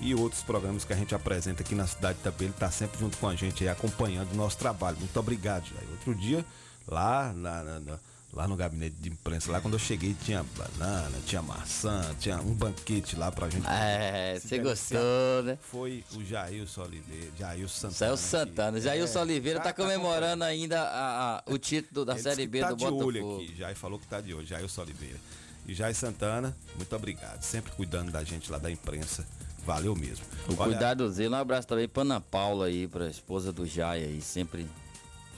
[0.00, 2.46] e outros programas que a gente apresenta aqui na cidade também.
[2.46, 4.96] Ele está sempre junto com a gente aí, acompanhando o nosso trabalho.
[4.98, 5.84] Muito obrigado, Jai.
[5.90, 6.44] Outro dia,
[6.86, 7.98] lá na, na, na
[8.32, 9.52] lá no gabinete de imprensa.
[9.52, 13.66] Lá quando eu cheguei tinha banana, tinha maçã, tinha um banquete lá pra gente.
[13.68, 15.58] É, você gostou, né?
[15.60, 17.98] Foi o Jailson Oliveira, Jailson Santana.
[17.98, 18.78] Jailson Santana.
[18.78, 22.22] Que, Jailson é, Oliveira tá, tá comemorando tá ainda a, a, o título da Ele
[22.22, 23.06] Série B tá do de Botafogo.
[23.06, 25.18] olho aqui, Jair falou que tá de olho, Jailson Oliveira.
[25.66, 27.42] E Jair Santana, muito obrigado.
[27.42, 29.26] Sempre cuidando da gente lá da imprensa.
[29.64, 30.24] Valeu mesmo.
[30.48, 30.72] O Olha...
[30.72, 34.66] cuidado Zelo, um abraço também pra Ana Paula aí, pra esposa do Jair aí, sempre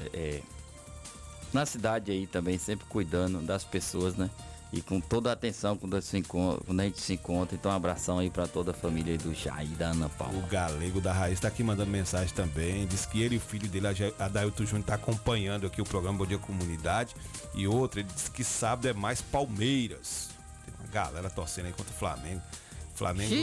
[0.00, 0.42] é, é
[1.54, 4.28] na cidade aí também, sempre cuidando das pessoas, né?
[4.72, 7.54] E com toda a atenção quando, se encontra, quando a gente se encontra.
[7.54, 10.36] Então, um abração aí para toda a família do Jair da Ana Paula.
[10.36, 12.84] O Galego da Raiz tá aqui mandando mensagem também.
[12.88, 13.86] Diz que ele e o filho dele,
[14.18, 17.14] Adailton Júnior, tá acompanhando aqui o programa Bom Dia Comunidade.
[17.54, 20.30] E outra, ele disse que sábado é mais Palmeiras.
[20.64, 22.42] Tem uma galera torcendo aí contra o Flamengo.
[22.94, 23.34] Flamengo.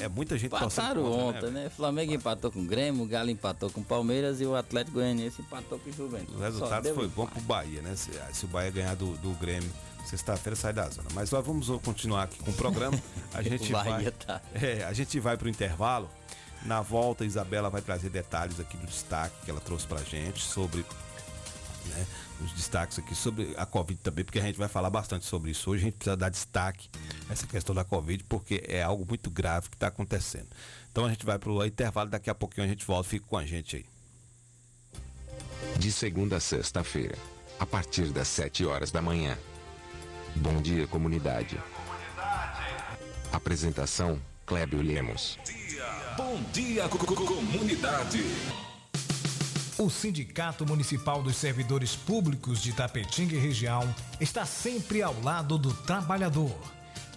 [0.00, 1.70] É muita gente Empataram torcendo ontem, contra, né?
[1.70, 5.42] Flamengo empatou com o Grêmio, o Galo empatou com o Palmeiras e o Atlético Goianiense
[5.42, 6.34] empatou com o Juventus.
[6.34, 7.38] O resultado foi bom empate.
[7.38, 7.94] pro Bahia, né?
[7.94, 9.70] Se, se o Bahia ganhar do, do Grêmio,
[10.04, 11.08] sexta-feira sai da zona.
[11.14, 12.98] Mas nós vamos continuar aqui com o programa.
[13.32, 14.10] A gente O vai.
[14.10, 14.42] tá.
[14.54, 16.08] É, a gente vai pro intervalo.
[16.64, 20.42] Na volta, a Isabela vai trazer detalhes aqui do destaque que ela trouxe pra gente
[20.42, 20.84] sobre
[21.86, 22.06] né,
[22.44, 25.70] os destaques aqui sobre a Covid também, porque a gente vai falar bastante sobre isso.
[25.70, 26.88] Hoje a gente precisa dar destaque
[27.28, 30.48] a essa questão da Covid, porque é algo muito grave que está acontecendo.
[30.90, 33.08] Então a gente vai pro intervalo, daqui a pouquinho a gente volta.
[33.08, 33.86] Fica com a gente aí.
[35.78, 37.16] De segunda a sexta-feira,
[37.58, 39.38] a partir das 7 horas da manhã.
[40.36, 41.58] Bom dia, comunidade.
[43.32, 45.38] Apresentação: Clébio Lemos.
[46.16, 48.22] Bom dia, co- co- comunidade.
[49.82, 55.74] O Sindicato Municipal dos Servidores Públicos de Tapetinga e região está sempre ao lado do
[55.74, 56.56] trabalhador.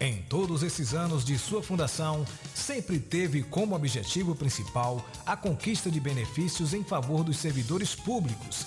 [0.00, 6.00] Em todos esses anos de sua fundação, sempre teve como objetivo principal a conquista de
[6.00, 8.66] benefícios em favor dos servidores públicos.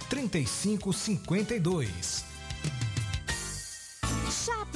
[0.11, 2.30] 3552.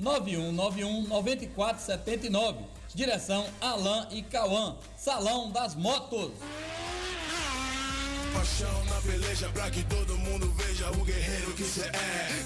[0.00, 2.56] 9191-9479.
[2.94, 4.76] Direção Alain e Cauã.
[4.96, 6.30] Salão das Motos.
[8.32, 12.45] Paixão na peleja pra que todo mundo veja o guerreiro que cê é.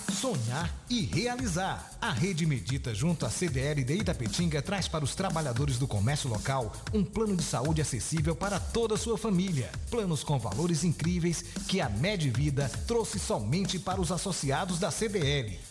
[0.21, 1.97] Sonhar e realizar.
[1.99, 6.71] A Rede Medita, junto à CDL de Itapetinga, traz para os trabalhadores do comércio local
[6.93, 9.71] um plano de saúde acessível para toda a sua família.
[9.89, 15.70] Planos com valores incríveis que a Medvida trouxe somente para os associados da CDL.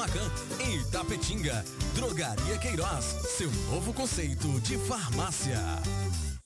[0.00, 1.62] Camacan, em Itapetinga.
[1.94, 3.04] Drogaria Queiroz,
[3.36, 5.58] seu novo conceito de farmácia.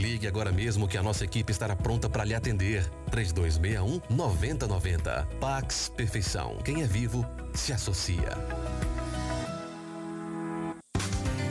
[0.00, 2.88] Ligue agora mesmo que a nossa equipe estará pronta para lhe atender.
[3.10, 5.28] 3261 9090.
[5.38, 6.56] Pax Perfeição.
[6.64, 8.30] Quem é vivo se associa.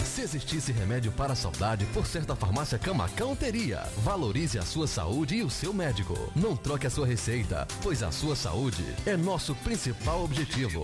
[0.03, 3.83] Se existisse remédio para a saudade, por certa farmácia Camacão teria.
[3.97, 6.15] Valorize a sua saúde e o seu médico.
[6.35, 10.83] Não troque a sua receita, pois a sua saúde é nosso principal objetivo.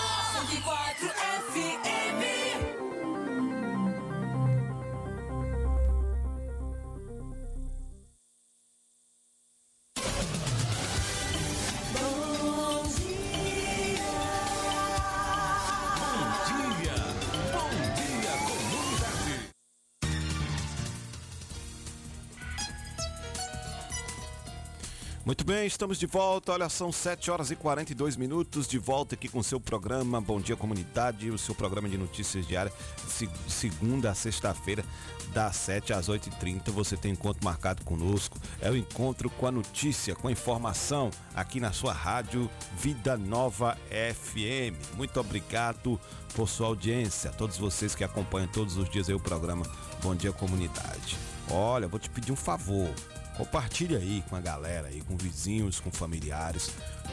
[25.41, 26.51] Muito bem, estamos de volta.
[26.51, 30.39] Olha, são 7 horas e 42 minutos de volta aqui com o seu programa Bom
[30.39, 32.75] Dia Comunidade, o seu programa de notícias diárias,
[33.17, 34.85] de segunda a sexta-feira,
[35.33, 36.69] das 7 às 8h30.
[36.69, 38.37] Você tem encontro marcado conosco.
[38.61, 43.75] É o encontro com a notícia, com a informação, aqui na sua rádio Vida Nova
[43.89, 44.95] FM.
[44.95, 45.99] Muito obrigado
[46.35, 49.65] por sua audiência, a todos vocês que acompanham todos os dias o programa
[50.03, 51.17] Bom Dia Comunidade.
[51.49, 52.93] Olha, vou te pedir um favor.
[53.41, 56.69] Compartilhe aí com a galera aí, com vizinhos, com familiares,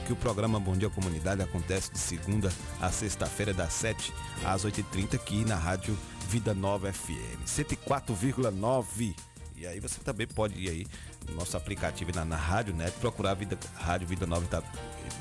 [0.07, 4.13] que o programa Bom Dia Comunidade acontece de segunda a sexta-feira, das 7
[4.45, 5.99] às 8h30 aqui na Rádio
[6.29, 9.17] Vida Nova FM, 104,9.
[9.57, 10.87] E aí você também pode ir aí
[11.27, 14.63] no nosso aplicativo na, na Rádio Net, procurar a Vida, Rádio Vida Nova, da,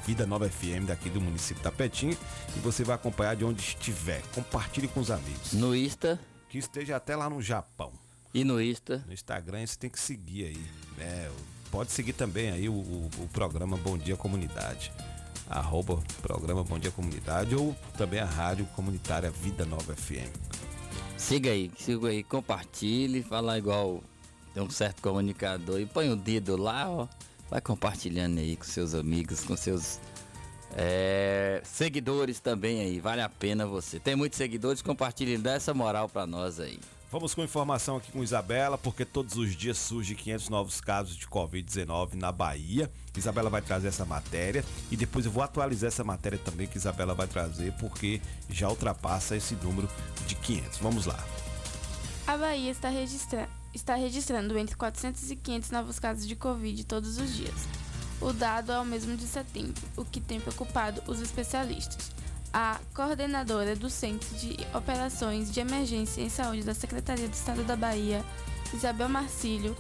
[0.06, 2.18] Vida Nova FM daqui do município da Petinha
[2.54, 4.22] e você vai acompanhar de onde estiver.
[4.36, 5.54] Compartilhe com os amigos.
[5.54, 6.20] No Insta.
[6.50, 7.94] Que esteja até lá no Japão.
[8.34, 9.04] E no Insta?
[9.08, 10.66] No Instagram você tem que seguir aí.
[10.98, 11.32] Né?
[11.72, 14.92] Pode seguir também aí o, o, o programa Bom Dia Comunidade.
[15.50, 20.30] Arroba programa Bom Dia Comunidade ou também a rádio comunitária Vida Nova FM.
[21.18, 24.04] Siga aí, siga aí, compartilhe, fala igual
[24.58, 27.08] tem um certo comunicador e põe o dedo lá, ó.
[27.48, 30.00] Vai compartilhando aí com seus amigos, com seus
[30.76, 33.00] é, seguidores também aí.
[33.00, 34.00] Vale a pena você.
[34.00, 36.80] Tem muitos seguidores, compartilhe, dá essa moral para nós aí.
[37.10, 41.26] Vamos com informação aqui com Isabela, porque todos os dias surgem 500 novos casos de
[41.26, 42.92] Covid-19 na Bahia.
[43.16, 47.16] Isabela vai trazer essa matéria e depois eu vou atualizar essa matéria também que Isabela
[47.16, 49.90] vai trazer, porque já ultrapassa esse número
[50.28, 50.80] de 500.
[50.80, 51.18] Vamos lá.
[52.28, 57.18] A Bahia está, registra está registrando entre 400 e 500 novos casos de Covid todos
[57.18, 57.56] os dias.
[58.20, 62.12] O dado é o mesmo de setembro, o que tem preocupado os especialistas.
[62.60, 67.76] A coordenadora do Centro de Operações de Emergência em Saúde da Secretaria do Estado da
[67.76, 68.26] Bahia,
[68.74, 69.78] Isabel Marcílio,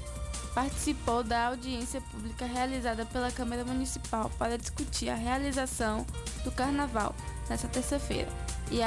[0.54, 6.06] participou da audiência pública realizada pela Câmara Municipal para discutir a realização
[6.44, 7.16] do Carnaval
[7.50, 8.30] nesta terça-feira
[8.70, 8.78] e,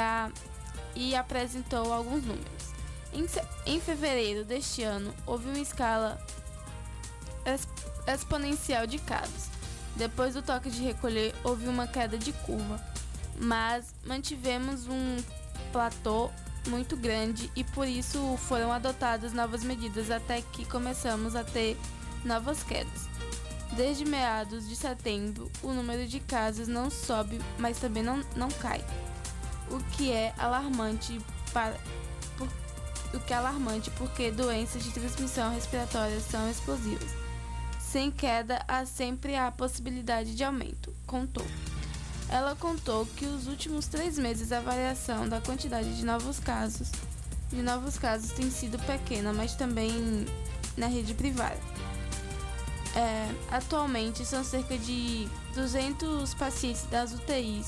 [0.95, 2.71] e apresentou alguns números.
[3.11, 3.25] Em,
[3.65, 6.17] em fevereiro deste ano, houve uma escala
[8.07, 9.49] exponencial de casos.
[9.97, 12.90] Depois do toque de recolher, houve uma queda de curva,
[13.41, 15.17] mas mantivemos um
[15.71, 16.29] platô
[16.67, 21.75] muito grande e por isso foram adotadas novas medidas até que começamos a ter
[22.23, 23.09] novas quedas.
[23.75, 28.85] Desde meados de setembro, o número de casos não sobe, mas também não, não cai,
[29.71, 31.19] o que é alarmante
[31.51, 31.75] para
[33.13, 37.09] o que é alarmante porque doenças de transmissão respiratória são explosivas.
[37.79, 41.45] Sem queda, há sempre a possibilidade de aumento, contou.
[42.31, 46.89] Ela contou que os últimos três meses a variação da quantidade de novos casos
[47.51, 50.25] de novos casos tem sido pequena, mas também
[50.77, 51.59] na rede privada.
[52.95, 57.67] É, atualmente são cerca de 200 pacientes das UTIs,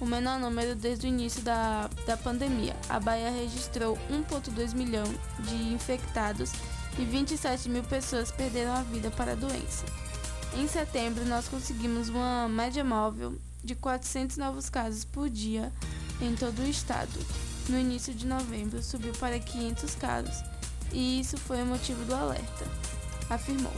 [0.00, 2.74] o menor número desde o início da, da pandemia.
[2.88, 5.04] A Bahia registrou 1,2 milhão
[5.40, 6.52] de infectados
[6.98, 9.84] e 27 mil pessoas perderam a vida para a doença.
[10.56, 15.72] Em setembro, nós conseguimos uma média móvel de 400 novos casos por dia
[16.20, 17.18] em todo o estado.
[17.68, 20.44] No início de novembro, subiu para 500 casos
[20.92, 22.66] e isso foi o motivo do alerta,
[23.30, 23.72] afirmou.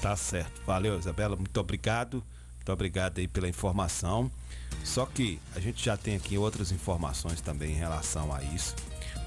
[0.00, 0.62] Tá certo.
[0.64, 1.36] Valeu, Isabela.
[1.36, 2.24] Muito obrigado.
[2.56, 4.30] Muito obrigado aí pela informação.
[4.84, 8.74] Só que a gente já tem aqui outras informações também em relação a isso,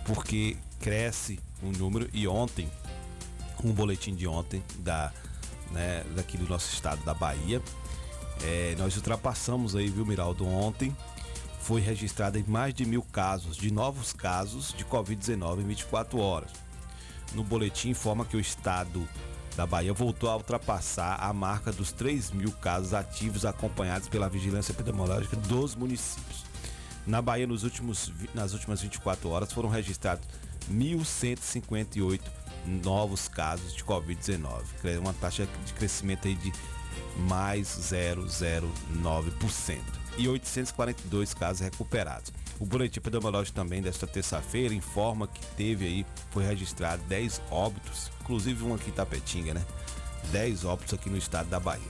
[0.05, 2.69] porque cresce um número e ontem,
[3.63, 5.11] um boletim de ontem da,
[5.71, 7.61] né, daqui do nosso estado da Bahia,
[8.43, 10.95] é, nós ultrapassamos aí, viu, Miraldo, ontem
[11.61, 16.51] foi registrado em mais de mil casos, de novos casos de Covid-19 em 24 horas.
[17.33, 19.07] No boletim informa que o estado
[19.55, 24.73] da Bahia voltou a ultrapassar a marca dos 3 mil casos ativos acompanhados pela vigilância
[24.73, 26.43] epidemiológica dos municípios.
[27.07, 30.27] Na Bahia, nos últimos, nas últimas 24 horas, foram registrados
[30.69, 32.21] 1.158
[32.65, 36.51] novos casos de Covid-19, é uma taxa de crescimento aí de
[37.17, 39.79] mais 0,09%
[40.17, 42.31] e 842 casos recuperados.
[42.59, 48.63] O boletim epidemiológico também desta terça-feira informa que teve aí, foi registrado 10 óbitos, inclusive
[48.63, 49.65] um aqui em Tapetinga, né?
[50.31, 51.81] 10 óbitos aqui no estado da Bahia.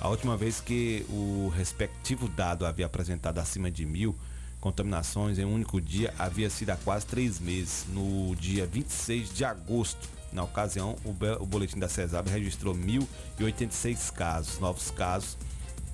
[0.00, 4.16] A última vez que o respectivo dado havia apresentado acima de mil
[4.60, 9.44] contaminações em um único dia havia sido há quase três meses, no dia 26 de
[9.44, 10.08] agosto.
[10.32, 11.12] Na ocasião, o,
[11.46, 15.36] boletim da CESAB registrou 1.086 casos, novos casos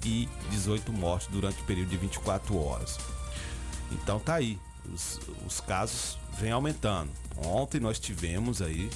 [0.04, 2.98] e 18 mortes durante o período de 24 horas.
[3.90, 4.58] Então tá aí,
[4.92, 7.10] os, os casos vêm aumentando.
[7.36, 8.90] Ontem nós tivemos aí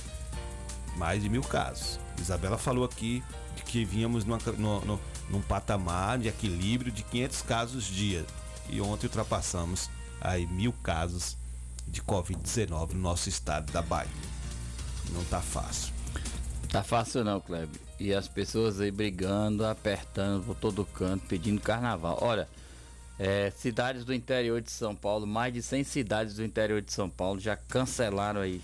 [0.96, 3.22] mais de mil casos Isabela falou aqui
[3.56, 8.24] de que vínhamos numa, no, no, num patamar de equilíbrio de 500 casos dia.
[8.68, 11.36] E ontem ultrapassamos aí mil casos
[11.88, 14.10] de Covid-19 no nosso estado da Bahia.
[15.12, 15.92] Não tá fácil.
[16.70, 17.80] Tá fácil não, Kleber.
[17.98, 22.18] E as pessoas aí brigando, apertando por todo canto, pedindo carnaval.
[22.22, 22.48] Olha,
[23.18, 27.10] é, cidades do interior de São Paulo, mais de 100 cidades do interior de São
[27.10, 28.62] Paulo já cancelaram aí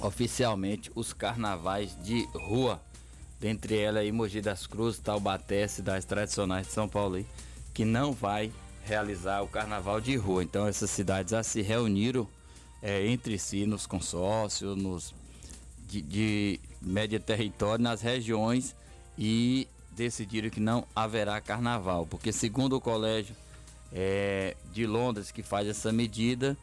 [0.00, 2.80] oficialmente os carnavais de rua.
[3.40, 7.26] Dentre elas aí Mogi das Cruzes, Taubaté, cidades tradicionais de São Paulo aí,
[7.72, 8.52] que não vai
[8.84, 10.42] realizar o carnaval de rua.
[10.42, 12.28] Então essas cidades já se reuniram
[12.82, 15.14] é, entre si nos consórcios, nos
[15.94, 18.74] de, de média território, nas regiões
[19.16, 23.34] e decidiram que não haverá carnaval, porque segundo o colégio
[23.92, 26.56] é, de Londres que faz essa medida,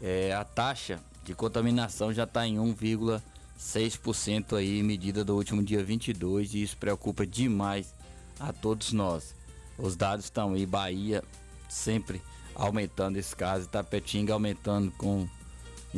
[0.00, 6.54] é, a taxa de contaminação já está em 1,6% aí, medida do último dia 22,
[6.54, 7.92] e isso preocupa demais
[8.38, 9.34] a todos nós.
[9.76, 11.24] Os dados estão aí, Bahia
[11.68, 12.22] sempre
[12.54, 15.28] aumentando esse caso, Tapetinga aumentando com,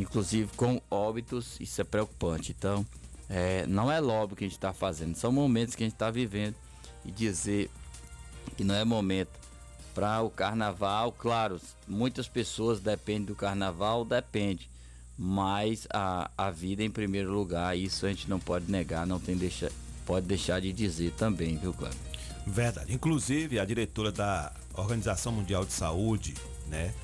[0.00, 2.54] inclusive com óbitos, isso é preocupante.
[2.56, 2.86] Então,
[3.28, 6.10] é, não é lobby que a gente está fazendo, são momentos que a gente está
[6.10, 6.56] vivendo
[7.04, 7.70] e dizer
[8.56, 9.38] que não é momento
[9.94, 14.70] para o carnaval, claro, muitas pessoas dependem do carnaval, depende
[15.22, 19.36] mas a, a vida em primeiro lugar, isso a gente não pode negar, não tem
[19.36, 19.70] deixa,
[20.06, 22.00] pode deixar de dizer também, viu, Cláudio?
[22.46, 22.94] Verdade.
[22.94, 26.32] Inclusive, a diretora da Organização Mundial de Saúde,
[26.68, 26.94] né,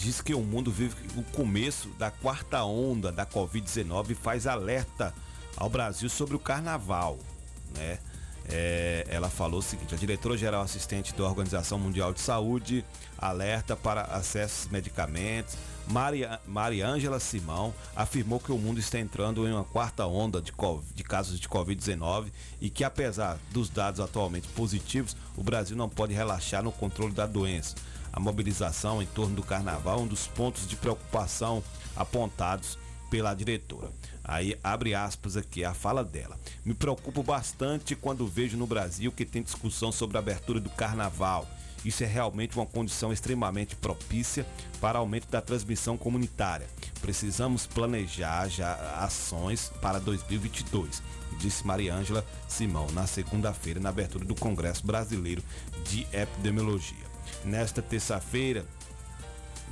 [0.00, 5.14] diz que o mundo vive o começo da quarta onda da Covid-19 e faz alerta
[5.56, 7.18] ao Brasil sobre o carnaval,
[7.76, 7.98] né?
[8.52, 12.84] É, ela falou o seguinte: a diretora-geral assistente da Organização Mundial de Saúde
[13.18, 19.46] alerta para acesso a medicamentos, Maria, Maria Ângela Simão afirmou que o mundo está entrando
[19.46, 20.52] em uma quarta onda de,
[20.94, 22.30] de casos de Covid-19
[22.60, 27.26] e que, apesar dos dados atualmente positivos, o Brasil não pode relaxar no controle da
[27.26, 27.76] doença.
[28.12, 31.62] A mobilização em torno do carnaval é um dos pontos de preocupação
[31.96, 32.78] apontados
[33.10, 33.90] pela diretora.
[34.22, 36.38] Aí abre aspas aqui a fala dela.
[36.64, 41.48] Me preocupo bastante quando vejo no Brasil que tem discussão sobre a abertura do carnaval
[41.84, 44.46] isso é realmente uma condição extremamente propícia
[44.80, 46.66] para aumento da transmissão comunitária.
[47.00, 51.02] Precisamos planejar já ações para 2022,
[51.38, 55.42] disse Mariângela Simão na segunda-feira na abertura do Congresso Brasileiro
[55.84, 57.09] de Epidemiologia.
[57.44, 58.64] Nesta terça-feira,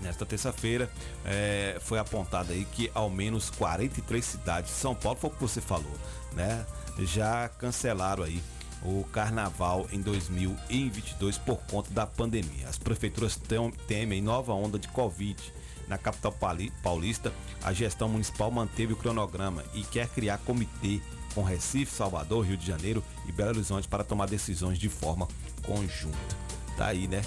[0.02, 0.88] Nesta terça-feira
[1.24, 5.40] é, foi apontado aí que ao menos 43 cidades de São Paulo, foi o que
[5.40, 5.92] você falou,
[6.32, 6.64] né?
[7.00, 8.40] Já cancelaram aí
[8.82, 12.68] o carnaval em 2022 por conta da pandemia.
[12.68, 13.38] As prefeituras
[13.86, 15.52] temem nova onda de Covid.
[15.88, 16.34] Na capital
[16.82, 21.00] paulista, a gestão municipal manteve o cronograma e quer criar comitê
[21.34, 25.26] com Recife, Salvador, Rio de Janeiro e Belo Horizonte para tomar decisões de forma
[25.64, 26.36] conjunta.
[26.76, 27.22] Tá aí, né?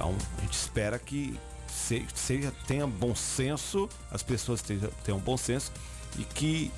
[0.00, 1.38] Então a gente espera que
[1.68, 5.70] seja, tenha bom senso, as pessoas tenham, tenham bom senso
[6.18, 6.72] e que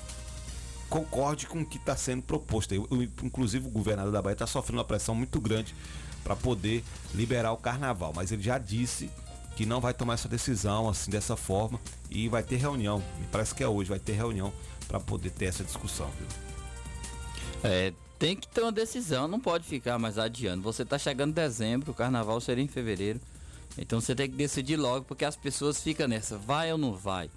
[0.89, 2.73] concorde com o que está sendo proposto.
[2.73, 5.73] Eu, eu, inclusive o governador da Bahia está sofrendo uma pressão muito grande
[6.21, 6.83] para poder
[7.15, 9.09] liberar o carnaval, mas ele já disse
[9.55, 13.01] que não vai tomar essa decisão assim dessa forma e vai ter reunião.
[13.19, 14.51] Me parece que é hoje, vai ter reunião
[14.85, 16.09] para poder ter essa discussão.
[16.19, 16.27] Viu?
[17.63, 17.93] É,
[18.23, 20.61] tem que ter uma decisão, não pode ficar mais adiando.
[20.61, 23.19] Você está chegando dezembro, o carnaval seria em fevereiro.
[23.77, 27.29] Então você tem que decidir logo, porque as pessoas ficam nessa, vai ou não vai?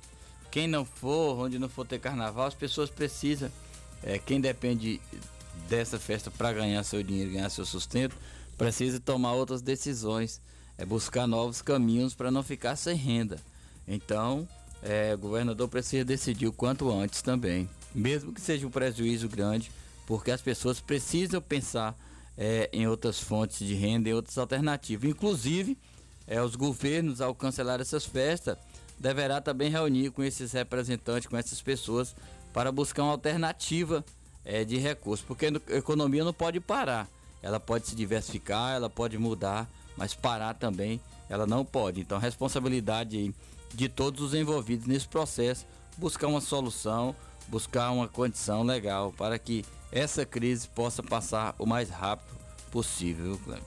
[0.48, 3.50] quem não for, onde não for ter carnaval, as pessoas precisam.
[4.00, 5.00] É, quem depende
[5.68, 8.16] dessa festa para ganhar seu dinheiro, ganhar seu sustento,
[8.56, 10.40] precisa tomar outras decisões,
[10.78, 13.38] é buscar novos caminhos para não ficar sem renda.
[13.88, 14.48] Então,
[14.84, 19.70] é, o governador precisa decidir o quanto antes também, mesmo que seja um prejuízo grande,
[20.06, 21.98] porque as pessoas precisam pensar
[22.38, 25.10] é, em outras fontes de renda, em outras alternativas.
[25.10, 25.76] Inclusive,
[26.26, 28.56] é, os governos, ao cancelar essas festas,
[28.98, 32.14] deverá também reunir com esses representantes, com essas pessoas,
[32.52, 34.04] para buscar uma alternativa
[34.44, 37.08] é, de recursos, porque a economia não pode parar,
[37.42, 42.00] ela pode se diversificar, ela pode mudar, mas parar também ela não pode.
[42.00, 43.34] Então, responsabilidade
[43.74, 45.66] de todos os envolvidos nesse processo,
[45.98, 47.14] buscar uma solução,
[47.48, 49.64] buscar uma condição legal para que
[49.96, 52.36] essa crise possa passar o mais rápido
[52.70, 53.64] possível, Cleber.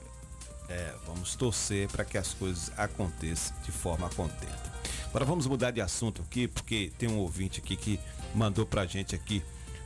[0.68, 4.70] É, vamos torcer para que as coisas aconteçam de forma contente.
[5.06, 7.98] Agora vamos mudar de assunto aqui, porque tem um ouvinte aqui que
[8.32, 9.42] mandou pra gente aqui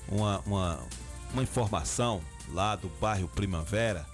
[0.06, 0.78] uma, uma,
[1.32, 2.20] uma informação
[2.52, 4.04] lá do bairro Primavera.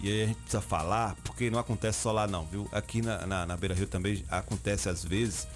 [0.00, 2.68] E aí a gente precisa falar, porque não acontece só lá não, viu?
[2.70, 5.48] Aqui na, na, na Beira Rio também acontece às vezes.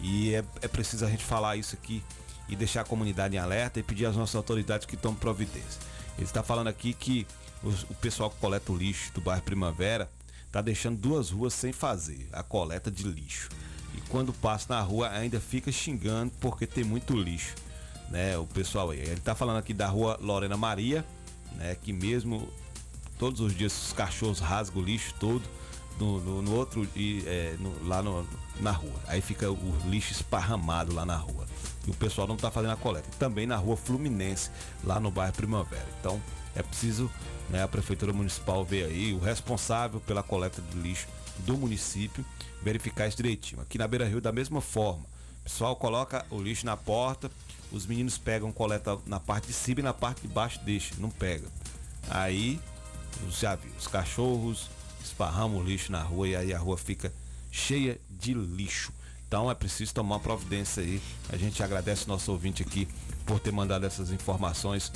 [0.00, 2.02] E é, é preciso a gente falar isso aqui
[2.48, 5.80] e deixar a comunidade em alerta e pedir às nossas autoridades que tomem providência.
[6.16, 7.26] Ele está falando aqui que
[7.62, 10.10] os- o pessoal que coleta o lixo do bairro Primavera
[10.46, 13.48] está deixando duas ruas sem fazer a coleta de lixo.
[13.94, 17.54] E quando passa na rua ainda fica xingando porque tem muito lixo,
[18.10, 18.36] né?
[18.38, 18.98] O pessoal aí.
[19.00, 21.04] Ele está falando aqui da rua Lorena Maria,
[21.56, 21.74] né?
[21.80, 22.48] Que mesmo
[23.18, 25.42] todos os dias os cachorros rasgam o lixo todo
[25.98, 28.02] no, no- no outro e é, no- lá
[28.60, 28.94] na rua.
[29.06, 31.46] Aí fica o lixo esparramado lá na rua.
[31.88, 33.08] E o pessoal não está fazendo a coleta.
[33.18, 34.50] Também na rua Fluminense,
[34.84, 35.86] lá no bairro Primavera.
[35.98, 36.20] Então
[36.54, 37.10] é preciso
[37.48, 41.08] né, a Prefeitura Municipal ver aí o responsável pela coleta de lixo
[41.38, 42.22] do município,
[42.62, 43.62] verificar isso direitinho.
[43.62, 45.04] Aqui na Beira Rio, da mesma forma.
[45.40, 47.30] O pessoal coloca o lixo na porta,
[47.72, 51.08] os meninos pegam, coleta na parte de cima e na parte de baixo deixa, não
[51.08, 51.48] pega.
[52.10, 52.60] Aí,
[53.30, 54.68] já viu, os cachorros
[55.02, 57.10] esparramam o lixo na rua e aí a rua fica
[57.50, 58.92] cheia de lixo.
[59.28, 61.02] Então é preciso tomar providência aí.
[61.28, 62.88] A gente agradece o nosso ouvinte aqui
[63.26, 64.90] por ter mandado essas informações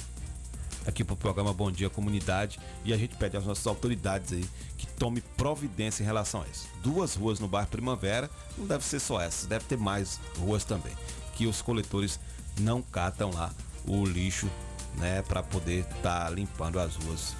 [0.86, 4.86] aqui pro programa Bom Dia Comunidade e a gente pede às nossas autoridades aí que
[4.86, 6.66] tome providência em relação a isso.
[6.82, 10.94] Duas ruas no bairro Primavera, não deve ser só essas, deve ter mais ruas também,
[11.34, 12.18] que os coletores
[12.58, 13.52] não catam lá
[13.86, 14.50] o lixo,
[14.96, 17.34] né, para poder estar limpando as ruas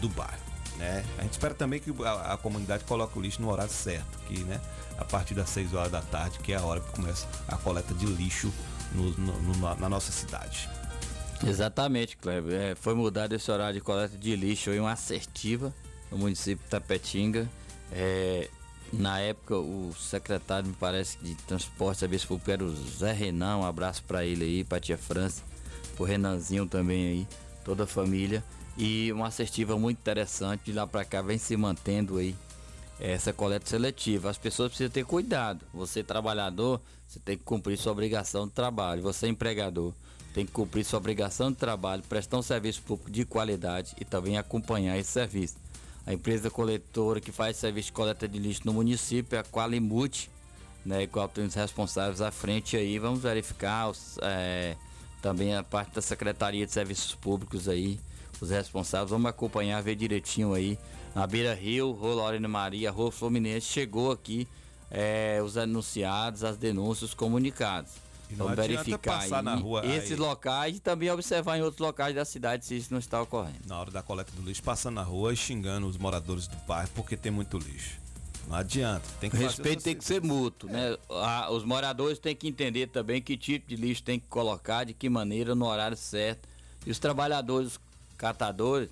[0.00, 0.42] do bairro,
[0.76, 1.04] né?
[1.18, 4.40] A gente espera também que a, a comunidade coloque o lixo no horário certo, que,
[4.40, 4.60] né,
[4.98, 7.94] a partir das 6 horas da tarde, que é a hora que começa a coleta
[7.94, 8.52] de lixo
[8.94, 10.68] no- no- no- na nossa cidade.
[11.46, 12.52] Exatamente, Kleber.
[12.60, 15.72] É, foi mudado esse horário de coleta de lixo em uma assertiva
[16.10, 17.48] no município de Tapetinga.
[17.92, 18.48] É,
[18.92, 23.58] na época, o secretário, me parece, de transporte serviço público era o Zé Renan.
[23.58, 25.42] Um abraço para ele aí, pra tia França,
[25.94, 27.28] pro Renanzinho também aí,
[27.64, 28.42] toda a família.
[28.76, 30.62] E uma assertiva muito interessante.
[30.64, 32.34] De lá para cá vem se mantendo aí
[33.00, 34.30] essa coleta seletiva.
[34.30, 35.64] As pessoas precisam ter cuidado.
[35.72, 39.02] Você trabalhador, você tem que cumprir sua obrigação de trabalho.
[39.02, 39.92] Você empregador,
[40.34, 44.36] tem que cumprir sua obrigação de trabalho, prestar um serviço público de qualidade e também
[44.36, 45.56] acompanhar esse serviço.
[46.06, 50.30] A empresa coletora que faz serviço de coleta de lixo no município é a Qualimute,
[50.84, 52.98] né, qual tem os responsáveis à frente aí.
[52.98, 54.74] Vamos verificar os, é,
[55.20, 58.00] também a parte da Secretaria de Serviços Públicos aí,
[58.40, 59.10] os responsáveis.
[59.10, 60.78] Vamos acompanhar, ver direitinho aí.
[61.14, 64.46] Na Beira Rio, Rua Lorena Maria, Rua Fluminense, chegou aqui
[64.90, 67.92] é, os anunciados, as denúncias, os comunicados.
[68.30, 70.16] E adianta verificar passar aí na rua esses aí.
[70.18, 73.60] locais e também observar em outros locais da cidade se isso não está ocorrendo.
[73.66, 76.90] Na hora da coleta do lixo, passando na rua e xingando os moradores do bairro
[76.94, 77.98] porque tem muito lixo.
[78.46, 80.96] Não adianta, tem que O respeito tem que ser mútuo, né?
[81.10, 84.94] Ah, os moradores têm que entender também que tipo de lixo tem que colocar, de
[84.94, 86.48] que maneira, no horário certo.
[86.86, 87.80] E os trabalhadores, os
[88.16, 88.90] catadores,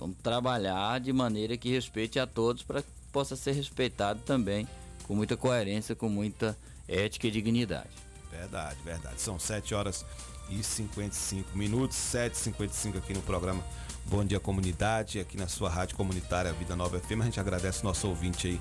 [0.00, 4.66] vamos trabalhar de maneira que respeite a todos para que possa ser respeitado também
[5.06, 6.56] com muita coerência, com muita
[6.88, 7.90] ética e dignidade.
[8.30, 9.20] Verdade, verdade.
[9.20, 10.06] São 7 horas
[10.48, 13.62] e 55 minutos, 7h55 aqui no programa
[14.06, 17.20] Bom Dia Comunidade, aqui na sua rádio comunitária Vida Nova FM.
[17.20, 18.60] A gente agradece o nosso ouvinte aí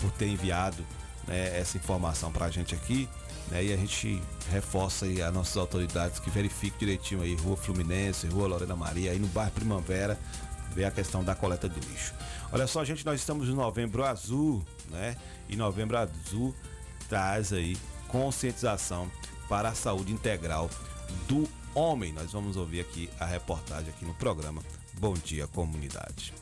[0.00, 0.84] por ter enviado
[1.28, 3.08] né, essa informação pra gente aqui.
[3.50, 4.20] Né, e a gente
[4.50, 9.18] reforça aí as nossas autoridades que verifiquem direitinho aí, Rua Fluminense, Rua Lorena Maria, aí
[9.18, 10.18] no bairro Primavera,
[10.74, 12.14] ver a questão da coleta de lixo.
[12.52, 15.16] Olha só, gente, nós estamos no Novembro Azul, né?
[15.48, 16.54] E Novembro Azul
[17.08, 17.76] traz aí
[18.08, 19.10] conscientização
[19.48, 20.70] para a saúde integral
[21.28, 22.12] do homem.
[22.12, 24.62] Nós vamos ouvir aqui a reportagem aqui no programa
[24.94, 26.32] Bom Dia Comunidade.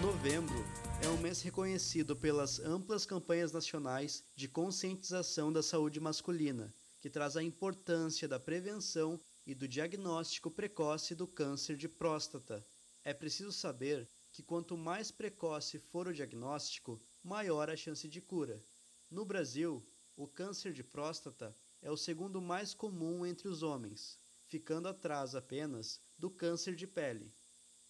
[0.00, 0.64] Novembro
[1.02, 7.36] é um mês reconhecido pelas amplas campanhas nacionais de conscientização da saúde masculina, que traz
[7.36, 12.64] a importância da prevenção e do diagnóstico precoce do câncer de próstata.
[13.04, 18.62] É preciso saber que quanto mais precoce for o diagnóstico, maior a chance de cura.
[19.10, 19.84] No Brasil,
[20.16, 26.00] o câncer de próstata é o segundo mais comum entre os homens, ficando atrás apenas
[26.16, 27.32] do câncer de pele.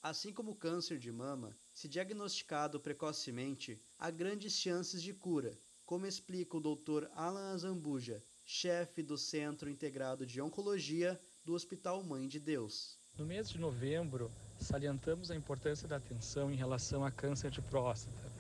[0.03, 6.07] Assim como o câncer de mama, se diagnosticado precocemente, há grandes chances de cura, como
[6.07, 7.07] explica o Dr.
[7.15, 12.99] Alan Azambuja, chefe do Centro Integrado de Oncologia do Hospital Mãe de Deus.
[13.17, 14.33] No mês de novembro,
[14.63, 18.31] salientamos a importância da atenção em relação a câncer de próstata,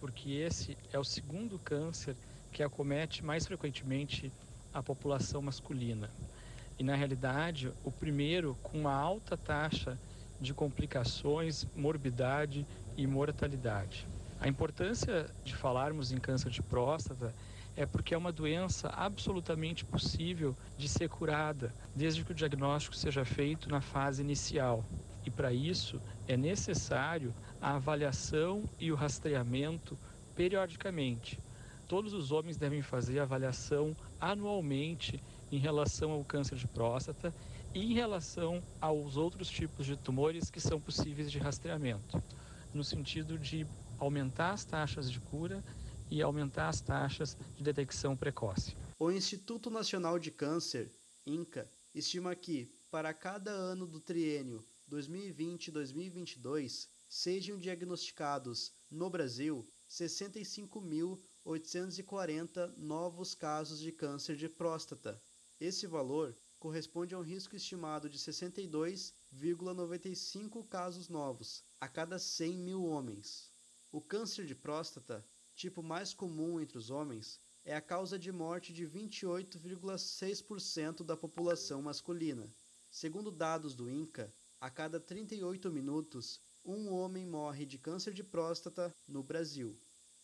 [0.00, 2.16] porque esse é o segundo câncer
[2.52, 4.32] que acomete mais frequentemente
[4.72, 6.10] a população masculina.
[6.78, 9.98] E na realidade, o primeiro com uma alta taxa
[10.40, 12.66] de complicações, morbidade
[12.96, 14.08] e mortalidade.
[14.40, 17.34] A importância de falarmos em câncer de próstata
[17.76, 23.24] é porque é uma doença absolutamente possível de ser curada, desde que o diagnóstico seja
[23.24, 24.84] feito na fase inicial.
[25.24, 29.98] E para isso é necessário a avaliação e o rastreamento
[30.34, 31.38] periodicamente.
[31.86, 37.34] Todos os homens devem fazer avaliação anualmente em relação ao câncer de próstata
[37.74, 42.22] em relação aos outros tipos de tumores que são possíveis de rastreamento,
[42.72, 43.66] no sentido de
[43.98, 45.62] aumentar as taxas de cura
[46.10, 48.76] e aumentar as taxas de detecção precoce.
[48.98, 50.90] O Instituto Nacional de Câncer,
[51.26, 63.34] INCA, estima que, para cada ano do triênio 2020-2022, sejam diagnosticados no Brasil 65.840 novos
[63.34, 65.22] casos de câncer de próstata.
[65.60, 72.84] Esse valor corresponde a um risco estimado de 62,95 casos novos a cada 100 mil
[72.84, 73.52] homens.
[73.90, 78.70] O câncer de próstata, tipo mais comum entre os homens, é a causa de morte
[78.72, 82.48] de 28,6% da população masculina.
[82.90, 84.30] Segundo dados do INCA,
[84.60, 89.74] a cada 38 minutos, um homem morre de câncer de próstata no Brasil.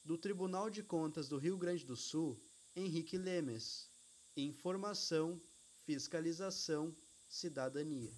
[0.04, 2.38] Do Tribunal de Contas do Rio Grande do Sul,
[2.76, 3.88] Henrique Lemes.
[4.36, 5.40] Informação,
[5.86, 6.94] fiscalização,
[7.26, 8.12] cidadania.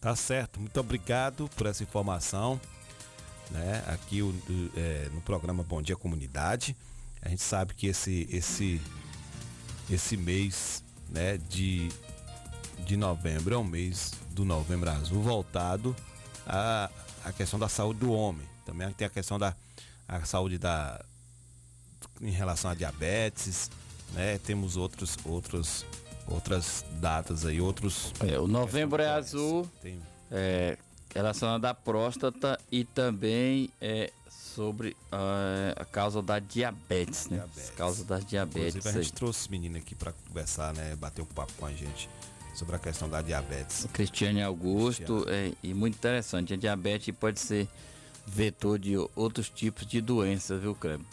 [0.00, 2.58] Tá certo, muito obrigado por essa informação.
[3.50, 3.84] Né?
[3.86, 4.32] Aqui o,
[4.76, 6.74] é, no programa Bom Dia Comunidade.
[7.20, 8.80] A gente sabe que esse, esse,
[9.90, 11.90] esse mês né, de,
[12.86, 15.94] de novembro é um mês do novembro azul voltado
[16.46, 16.90] à,
[17.24, 18.46] à questão da saúde do homem.
[18.64, 19.54] Também tem a questão da
[20.08, 21.04] a saúde da
[22.20, 23.70] em relação à diabetes,
[24.12, 24.38] né?
[24.38, 25.84] Temos outros outros
[26.26, 30.00] outras datas aí, outros É, o novembro é azul, Tem-
[30.30, 30.76] é,
[31.14, 37.44] relacionado à próstata e também é sobre ah, a causa da diabetes, né?
[37.56, 38.76] As causas das diabetes.
[38.76, 39.16] Inclusive a gente aí.
[39.16, 42.08] trouxe esse menino aqui para conversar, né, bater um papo com a gente
[42.54, 43.86] sobre a questão da diabetes.
[43.92, 46.54] Cristiane Augusto, é, e muito interessante.
[46.54, 47.68] A diabetes pode ser
[48.26, 51.06] vetor de outros tipos de doenças, viu, Cleber?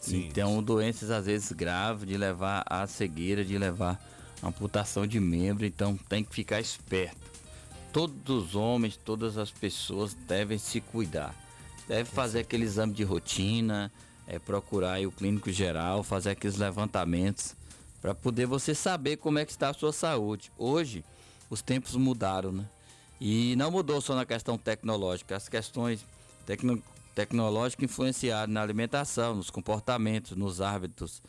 [0.00, 0.28] Sim.
[0.28, 4.00] Então, doenças às vezes graves, de levar à cegueira, de levar
[4.42, 5.66] à amputação de membro.
[5.66, 7.16] Então, tem que ficar esperto.
[7.92, 11.34] Todos os homens, todas as pessoas devem se cuidar.
[11.88, 13.90] Deve fazer aquele exame de rotina,
[14.26, 17.56] é, procurar o clínico geral, fazer aqueles levantamentos
[18.00, 20.52] para poder você saber como é que está a sua saúde.
[20.56, 21.04] Hoje,
[21.50, 22.66] os tempos mudaram, né?
[23.20, 26.04] E não mudou só na questão tecnológica, as questões
[26.46, 26.82] tecno
[27.14, 31.20] tecnológicas influenciaram na alimentação, nos comportamentos, nos hábitos,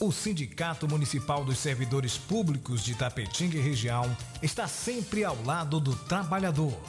[0.00, 5.94] O Sindicato Municipal dos Servidores Públicos de Tapetinga e região está sempre ao lado do
[5.94, 6.80] trabalhador.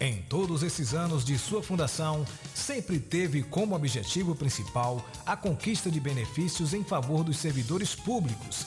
[0.00, 2.24] Em todos esses anos de sua fundação,
[2.54, 8.66] sempre teve como objetivo principal a conquista de benefícios em favor dos servidores públicos.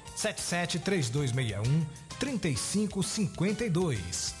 [0.15, 1.85] 773261
[2.19, 4.40] 3552.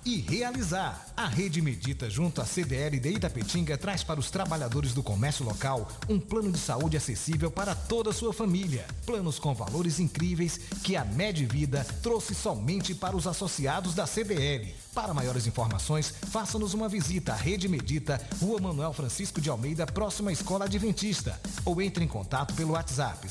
[0.05, 1.07] e realizar.
[1.15, 5.87] A Rede Medita, junto à CDL de Itapetinga, traz para os trabalhadores do comércio local
[6.09, 8.87] um plano de saúde acessível para toda a sua família.
[9.05, 14.73] Planos com valores incríveis que a Medvida trouxe somente para os associados da CDL.
[14.93, 20.31] Para maiores informações, faça-nos uma visita à Rede Medita, Rua Manuel Francisco de Almeida, próxima
[20.31, 21.39] à Escola Adventista.
[21.63, 23.25] Ou entre em contato pelo WhatsApp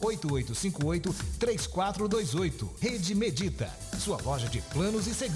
[0.00, 2.68] 779-8858-3428.
[2.80, 5.35] Rede Medita, sua loja de planos e seguros.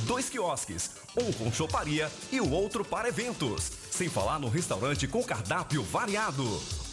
[0.00, 3.70] dois quiosques, um com choparia e o outro para eventos.
[3.90, 6.44] Sem falar no restaurante com cardápio variado.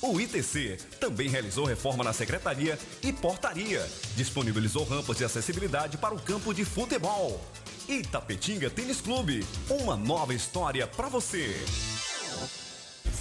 [0.01, 3.85] O ITC também realizou reforma na secretaria e portaria.
[4.15, 7.39] Disponibilizou rampas de acessibilidade para o campo de futebol.
[7.87, 11.53] Itapetinga Tênis Clube, uma nova história para você.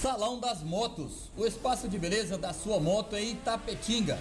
[0.00, 4.18] Salão das Motos, o espaço de beleza da sua moto em Itapetinga.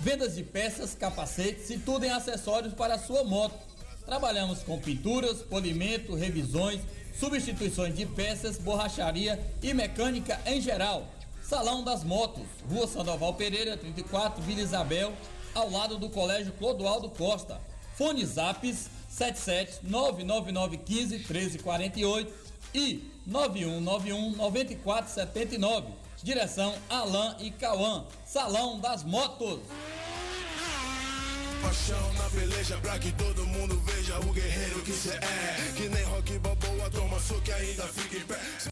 [0.00, 3.71] Vendas de peças, capacetes e tudo em acessórios para a sua moto.
[4.04, 6.80] Trabalhamos com pinturas, polimento, revisões,
[7.18, 11.06] substituições de peças, borracharia e mecânica em geral.
[11.42, 15.12] Salão das Motos, Rua Sandoval Pereira, 34, Vila Isabel,
[15.54, 17.60] ao lado do Colégio Clodoaldo Costa.
[17.94, 22.32] Fone Zaps 77 99915 1348
[22.74, 25.88] e 9191 9479.
[26.22, 28.04] Direção Alain e Cauã.
[28.24, 29.60] Salão das Motos.
[31.62, 35.72] Paixão na peleja pra que todo mundo veja o guerreiro que cê é.
[35.76, 38.71] Que nem rock balboa, toma soco e ainda fica em pé.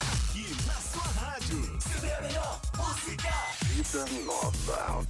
[0.01, 3.30] Aqui na sua rádio, você vê a melhor música.
[3.66, 5.04] Vida Nova.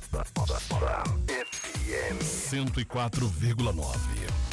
[1.27, 4.52] FM 104,9.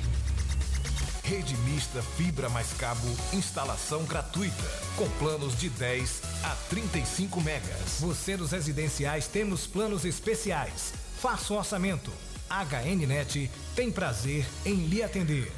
[1.23, 4.63] Rede mista fibra mais cabo, instalação gratuita,
[4.97, 7.99] com planos de 10 a 35 megas.
[7.99, 10.93] Você dos residenciais temos planos especiais.
[11.19, 12.11] Faça o orçamento.
[12.49, 15.51] HNnet tem prazer em lhe atender.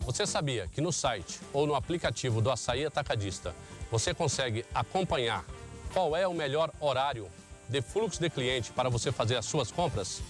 [0.00, 3.54] Você sabia que no site ou no aplicativo do Açaí Atacadista
[3.90, 5.44] você consegue acompanhar
[5.92, 7.28] qual é o melhor horário
[7.74, 10.22] de fluxo de cliente para você fazer as suas compras?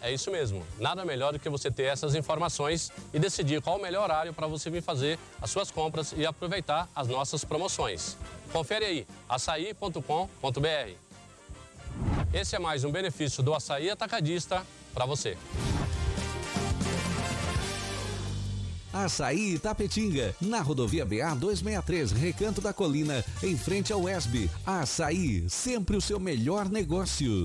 [0.00, 0.64] É isso mesmo.
[0.78, 4.46] Nada melhor do que você ter essas informações e decidir qual o melhor horário para
[4.46, 8.16] você vir fazer as suas compras e aproveitar as nossas promoções.
[8.52, 10.92] Confere aí, açaí.com.br.
[12.32, 14.64] Esse é mais um benefício do Açaí Atacadista
[14.94, 15.36] para você.
[18.92, 24.50] Açaí Itapetinga, na rodovia BA 263, Recanto da Colina, em frente ao ESB.
[24.66, 27.44] Açaí, sempre o seu melhor negócio.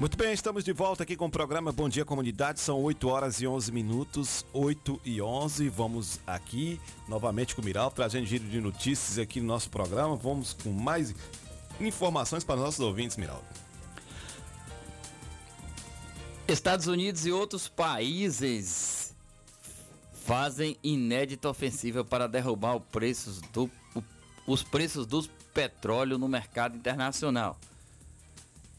[0.00, 2.58] Muito bem, estamos de volta aqui com o programa Bom Dia Comunidade.
[2.58, 5.68] São 8 horas e 11 minutos, 8 e 11.
[5.68, 10.16] Vamos aqui novamente com o Miral, trazendo giro de notícias aqui no nosso programa.
[10.16, 11.14] Vamos com mais
[11.78, 13.44] informações para nossos ouvintes, Miral.
[16.48, 19.14] Estados Unidos e outros países
[20.14, 23.70] fazem inédita ofensiva para derrubar preços do,
[24.46, 25.22] os preços do
[25.52, 27.58] petróleo no mercado internacional.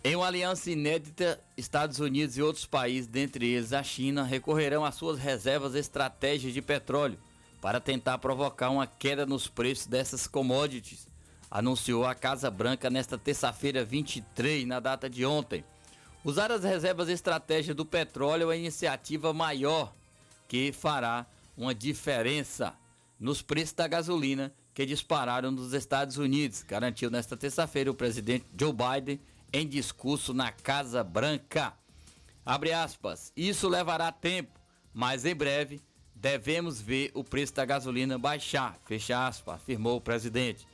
[0.04, 4.96] Em uma aliança inédita, Estados Unidos e outros países, dentre eles a China, recorrerão às
[4.96, 7.20] suas reservas estratégicas de petróleo
[7.62, 11.08] para tentar provocar uma queda nos preços dessas commodities,
[11.52, 15.64] anunciou a Casa Branca nesta terça-feira 23, na data de ontem.
[16.24, 19.94] Usar as reservas estratégicas do petróleo é a iniciativa maior
[20.48, 22.74] que fará uma diferença
[23.20, 28.74] nos preços da gasolina que dispararam nos Estados Unidos, garantiu nesta terça-feira o presidente Joe
[28.74, 29.20] Biden
[29.54, 31.74] em discurso na Casa Branca.
[32.46, 34.60] Abre aspas, isso levará tempo,
[34.94, 35.82] mas em breve
[36.16, 40.68] devemos ver o preço da gasolina baixar, fecha aspas, afirmou o presidente.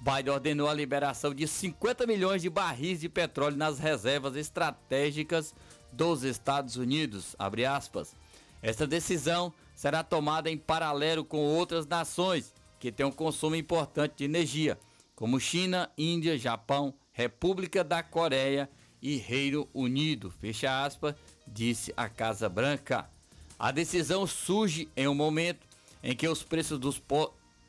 [0.00, 5.54] Biden ordenou a liberação de 50 milhões de barris de petróleo nas reservas estratégicas
[5.92, 7.34] dos Estados Unidos.
[7.38, 8.14] Abre aspas.
[8.60, 14.24] Esta decisão será tomada em paralelo com outras nações que têm um consumo importante de
[14.24, 14.78] energia,
[15.14, 18.68] como China, Índia, Japão, República da Coreia
[19.00, 20.30] e Reino Unido.
[20.30, 21.14] Fecha aspas,
[21.46, 23.08] disse a Casa Branca.
[23.56, 25.64] A decisão surge em um momento
[26.02, 27.00] em que os preços dos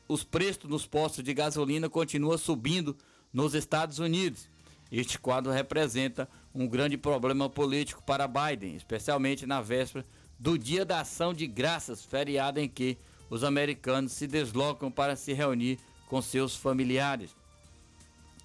[0.08, 2.96] os preços nos postos de gasolina continuam subindo
[3.32, 4.48] nos Estados Unidos.
[4.90, 10.04] Este quadro representa um grande problema político para Biden, especialmente na véspera
[10.38, 15.32] do Dia da Ação de Graças, feriado em que os americanos se deslocam para se
[15.32, 15.78] reunir
[16.08, 17.34] com seus familiares.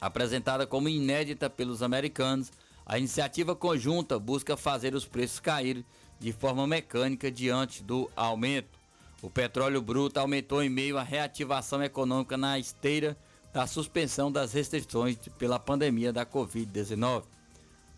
[0.02, 2.52] Apresentada como inédita pelos americanos,
[2.84, 5.86] a iniciativa conjunta busca fazer os preços caírem
[6.20, 8.80] de forma mecânica diante do aumento.
[9.22, 13.16] O petróleo bruto aumentou em meio à reativação econômica na esteira
[13.54, 17.24] da suspensão das restrições pela pandemia da Covid-19.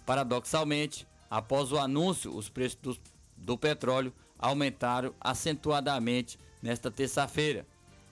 [0.06, 2.98] Paradoxalmente, após o anúncio, os preços do,
[3.38, 7.66] do petróleo aumentaram acentuadamente nesta terça-feira.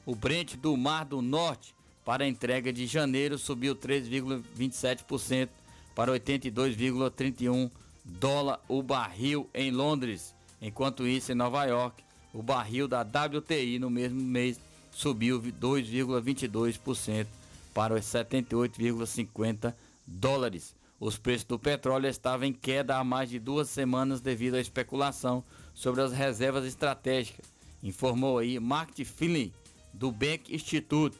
[0.06, 1.76] O Brent do Mar do Norte
[2.12, 5.48] para a entrega de janeiro subiu 3,27%
[5.96, 7.72] para 82,31
[8.04, 10.36] dólar o barril em Londres.
[10.62, 12.04] Enquanto isso, em Nova York,
[12.34, 14.60] o barril da WTI no mesmo mês
[14.92, 17.28] subiu 2,22%
[17.74, 19.74] para os 78,50
[20.06, 20.76] dólares.
[21.00, 25.46] Os preços do petróleo estavam em queda há mais de duas semanas devido à especulação
[25.74, 27.46] sobre as reservas estratégicas,
[27.82, 29.54] informou aí Mark Feeling
[29.94, 31.18] do Bank Institute,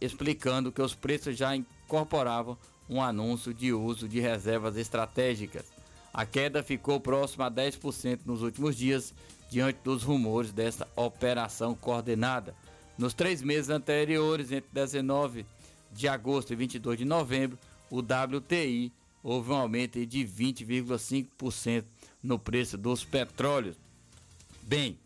[0.00, 2.56] explicando que os preços já incorporavam
[2.88, 5.64] um anúncio de uso de reservas estratégicas.
[6.12, 9.14] A queda ficou próxima a 10% nos últimos dias,
[9.48, 12.54] diante dos rumores dessa operação coordenada.
[12.98, 15.46] Nos três meses anteriores, entre 19
[15.92, 17.58] de agosto e 22 de novembro,
[17.90, 18.92] o WTI
[19.22, 21.84] houve um aumento de 20,5%
[22.22, 23.76] no preço dos petróleos.
[24.62, 24.98] Bem,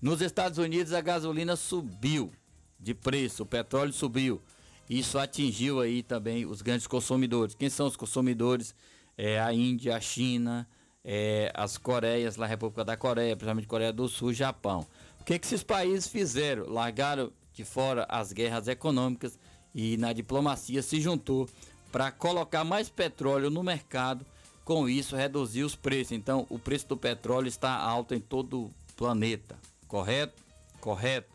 [0.00, 2.32] nos Estados Unidos a gasolina subiu
[2.78, 4.40] de preço, o petróleo subiu.
[4.88, 7.54] Isso atingiu aí também os grandes consumidores.
[7.54, 8.74] Quem são os consumidores?
[9.18, 10.68] É a Índia, a China,
[11.04, 14.86] é, as Coreias, a República da Coreia, principalmente Coreia do Sul, Japão.
[15.20, 16.68] O que, que esses países fizeram?
[16.68, 19.38] Largaram de fora as guerras econômicas
[19.74, 21.48] e na diplomacia se juntou
[21.90, 24.24] para colocar mais petróleo no mercado,
[24.64, 26.12] com isso reduzir os preços.
[26.12, 29.56] Então, o preço do petróleo está alto em todo o planeta,
[29.88, 30.42] correto?
[30.80, 31.32] Correto.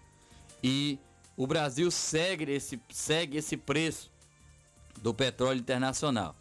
[0.63, 0.99] E
[1.41, 4.11] o Brasil segue esse, segue esse preço
[5.01, 6.35] do petróleo internacional.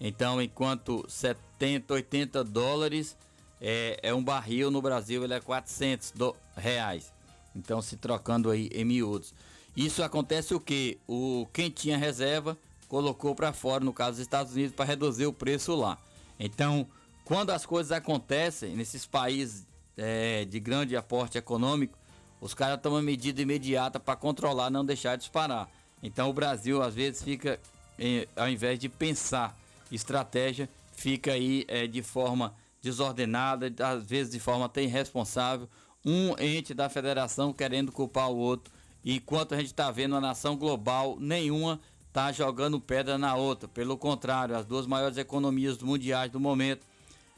[0.00, 3.14] Então, enquanto 70, 80 dólares
[3.60, 7.12] é, é um barril no Brasil, ele é 400 do, reais.
[7.54, 9.34] Então, se trocando aí em miúdos.
[9.76, 10.98] Isso acontece o que?
[11.06, 12.56] O quem tinha reserva
[12.88, 15.98] colocou para fora, no caso dos Estados Unidos, para reduzir o preço lá.
[16.40, 16.88] Então,
[17.22, 21.97] quando as coisas acontecem nesses países é, de grande aporte econômico,
[22.40, 25.68] os caras tomam medida imediata para controlar, não deixar disparar.
[26.02, 27.58] Então, o Brasil às vezes fica,
[28.36, 29.58] ao invés de pensar
[29.90, 35.68] estratégia, fica aí é, de forma desordenada, às vezes de forma até irresponsável,
[36.04, 38.72] um ente da federação querendo culpar o outro,
[39.04, 43.68] enquanto a gente está vendo a nação global nenhuma está jogando pedra na outra.
[43.68, 46.86] Pelo contrário, as duas maiores economias mundiais do momento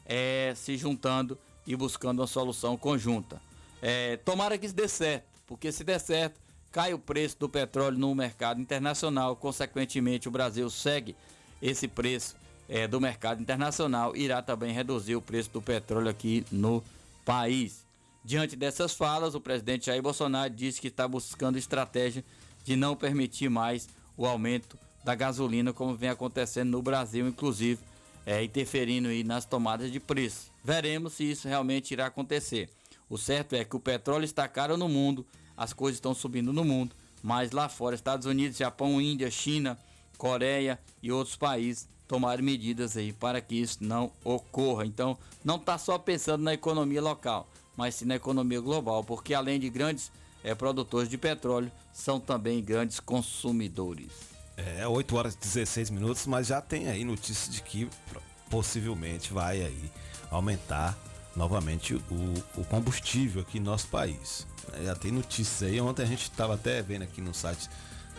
[0.05, 3.41] é, se juntando e buscando uma solução conjunta.
[3.81, 6.39] É, tomara que isso dê certo, porque se der certo,
[6.71, 11.15] cai o preço do petróleo no mercado internacional, consequentemente o Brasil segue
[11.61, 12.35] esse preço
[12.69, 16.83] é, do mercado internacional, irá também reduzir o preço do petróleo aqui no
[17.25, 17.85] país.
[18.23, 22.23] Diante dessas falas, o presidente Jair Bolsonaro disse que está buscando estratégia
[22.63, 27.81] de não permitir mais o aumento da gasolina, como vem acontecendo no Brasil, inclusive
[28.25, 30.51] é, interferindo nas tomadas de preço.
[30.63, 32.69] Veremos se isso realmente irá acontecer.
[33.11, 35.27] O certo é que o petróleo está caro no mundo,
[35.57, 39.77] as coisas estão subindo no mundo, mas lá fora, Estados Unidos, Japão, Índia, China,
[40.17, 44.85] Coreia e outros países tomaram medidas aí para que isso não ocorra.
[44.85, 49.59] Então, não está só pensando na economia local, mas sim na economia global, porque além
[49.59, 50.09] de grandes
[50.41, 54.13] é, produtores de petróleo, são também grandes consumidores.
[54.55, 57.89] É, 8 horas e 16 minutos, mas já tem aí notícia de que
[58.49, 59.91] possivelmente vai aí
[60.29, 60.97] aumentar
[61.35, 64.45] novamente o, o combustível aqui no nosso país.
[64.73, 67.69] É, já tem notícias aí, ontem a gente estava até vendo aqui no site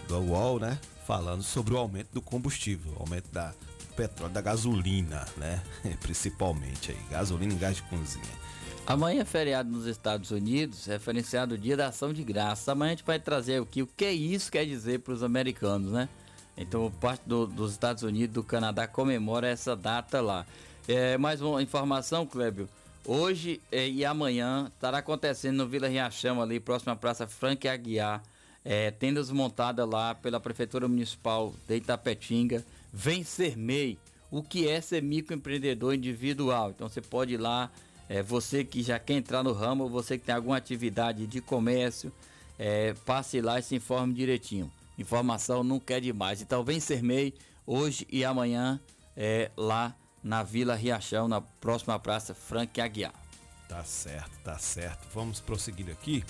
[0.08, 0.78] do UOL, né?
[1.06, 3.52] Falando sobre o aumento do combustível, aumento da,
[3.92, 5.62] petróleo, da gasolina, né?
[6.00, 8.42] Principalmente aí, gasolina e gás de cozinha.
[8.84, 12.72] Amanhã é feriado nos Estados Unidos, referenciado o Dia da Ação de Graça.
[12.72, 15.92] Amanhã a gente vai trazer o que, o que isso quer dizer para os americanos,
[15.92, 16.08] né?
[16.56, 20.44] Então, parte do, dos Estados Unidos, do Canadá, comemora essa data lá.
[20.88, 22.68] É, mais uma informação, Clébio.
[23.04, 28.22] Hoje é, e amanhã estará acontecendo no Vila Riachão, ali próximo à Praça Frank Aguiar,
[28.64, 32.64] é, tendas montadas lá pela Prefeitura Municipal de Itapetinga.
[32.92, 33.98] Vem ser MEI.
[34.30, 36.70] O que é ser microempreendedor individual?
[36.70, 37.72] Então você pode ir lá,
[38.08, 42.12] é, você que já quer entrar no ramo, você que tem alguma atividade de comércio,
[42.56, 44.70] é, passe lá e se informe direitinho.
[44.96, 46.40] Informação nunca é demais.
[46.40, 47.34] Então vem ser MEI
[47.66, 48.80] hoje e amanhã
[49.56, 53.12] lá na Vila Riachão, na próxima praça Frank Aguiar.
[53.68, 55.08] Tá certo, tá certo.
[55.14, 56.24] Vamos prosseguir aqui.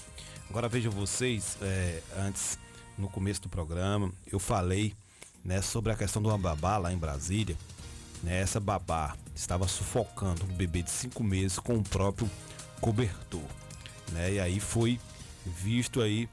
[0.48, 2.58] Agora vejam vocês, é, antes,
[2.96, 4.94] no começo do programa, eu falei
[5.44, 7.56] né, sobre a questão do babá lá em Brasília.
[8.22, 12.30] Né, essa babá estava sufocando um bebê de cinco meses com o próprio
[12.80, 13.44] cobertor.
[14.12, 15.00] Né, e aí foi
[15.44, 16.28] visto aí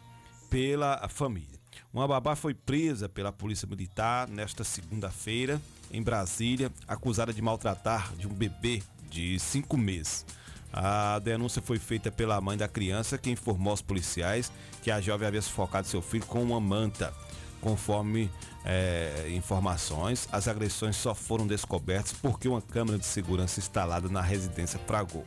[0.50, 1.60] pela família.
[1.92, 5.60] Uma babá foi presa pela Polícia Militar nesta segunda-feira
[5.92, 10.26] em Brasília, acusada de maltratar de um bebê de cinco meses.
[10.72, 14.52] A denúncia foi feita pela mãe da criança, que informou aos policiais
[14.84, 17.14] que a jovem havia sufocado seu filho com uma manta.
[17.60, 18.32] Conforme
[18.64, 24.80] é, informações, as agressões só foram descobertas porque uma câmera de segurança instalada na residência
[24.88, 25.26] fragou.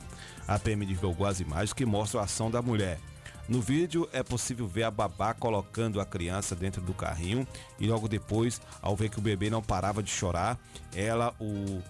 [0.48, 2.98] A PM divulgou as imagens que mostram a ação da mulher.
[3.48, 7.46] No vídeo é possível ver a babá colocando a criança dentro do carrinho
[7.78, 10.58] e logo depois, ao ver que o bebê não parava de chorar,
[10.94, 11.82] ela o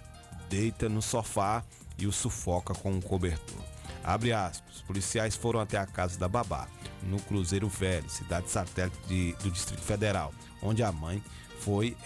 [0.48, 1.62] deita no sofá
[1.98, 3.60] e o sufoca com um cobertor.
[4.02, 4.80] Abre aspas.
[4.82, 6.66] Policiais foram até a casa da babá,
[7.02, 11.22] no Cruzeiro Velho, cidade satélite de, do Distrito Federal, onde a mãe
[11.60, 11.96] foi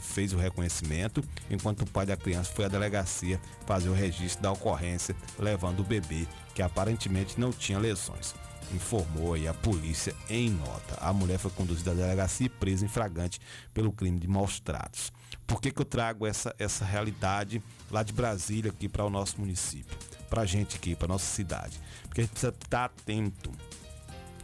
[0.00, 4.52] fez o reconhecimento, enquanto o pai da criança foi à delegacia fazer o registro da
[4.52, 8.34] ocorrência, levando o bebê, que aparentemente não tinha lesões.
[8.72, 10.96] Informou a polícia em nota.
[11.00, 13.38] A mulher foi conduzida à delegacia e presa em flagrante
[13.74, 15.12] pelo crime de maus tratos.
[15.46, 19.38] Por que, que eu trago essa, essa realidade lá de Brasília aqui para o nosso
[19.38, 19.96] município?
[20.30, 21.78] Para a gente aqui, para nossa cidade?
[22.04, 23.52] Porque a gente precisa estar atento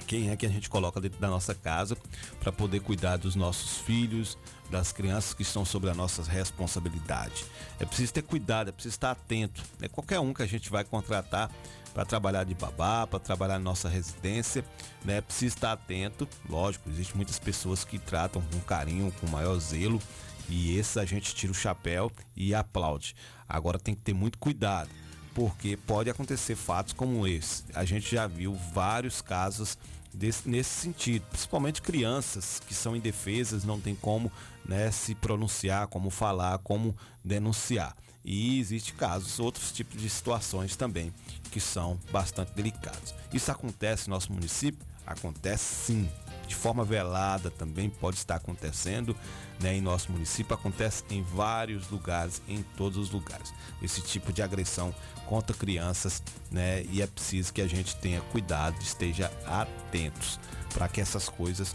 [0.08, 1.94] quem é que a gente coloca dentro da nossa casa
[2.40, 4.38] para poder cuidar dos nossos filhos,
[4.70, 7.44] das crianças que estão sobre a nossa responsabilidade.
[7.78, 9.62] É preciso ter cuidado, é preciso estar atento.
[9.82, 11.50] É qualquer um que a gente vai contratar
[11.98, 14.64] para trabalhar de babá, para trabalhar na nossa residência,
[15.04, 15.20] né?
[15.20, 16.28] Precisa estar atento.
[16.48, 20.00] Lógico, existem muitas pessoas que tratam com carinho, com maior zelo,
[20.48, 23.16] e esses a gente tira o chapéu e aplaude.
[23.48, 24.88] Agora tem que ter muito cuidado,
[25.34, 27.64] porque pode acontecer fatos como esse.
[27.74, 29.76] A gente já viu vários casos
[30.14, 34.30] desse, nesse sentido, principalmente crianças que são indefesas, não tem como
[34.64, 36.94] né, se pronunciar, como falar, como
[37.24, 37.96] denunciar.
[38.30, 41.14] E existe casos, outros tipos de situações também
[41.50, 43.14] que são bastante delicados.
[43.32, 44.86] Isso acontece no nosso município?
[45.06, 46.10] Acontece sim.
[46.46, 49.16] De forma velada também pode estar acontecendo
[49.58, 53.50] né, em nosso município, acontece em vários lugares, em todos os lugares.
[53.80, 54.94] Esse tipo de agressão
[55.24, 56.84] contra crianças, né?
[56.90, 60.38] E é preciso que a gente tenha cuidado, esteja atentos
[60.74, 61.74] para que essas coisas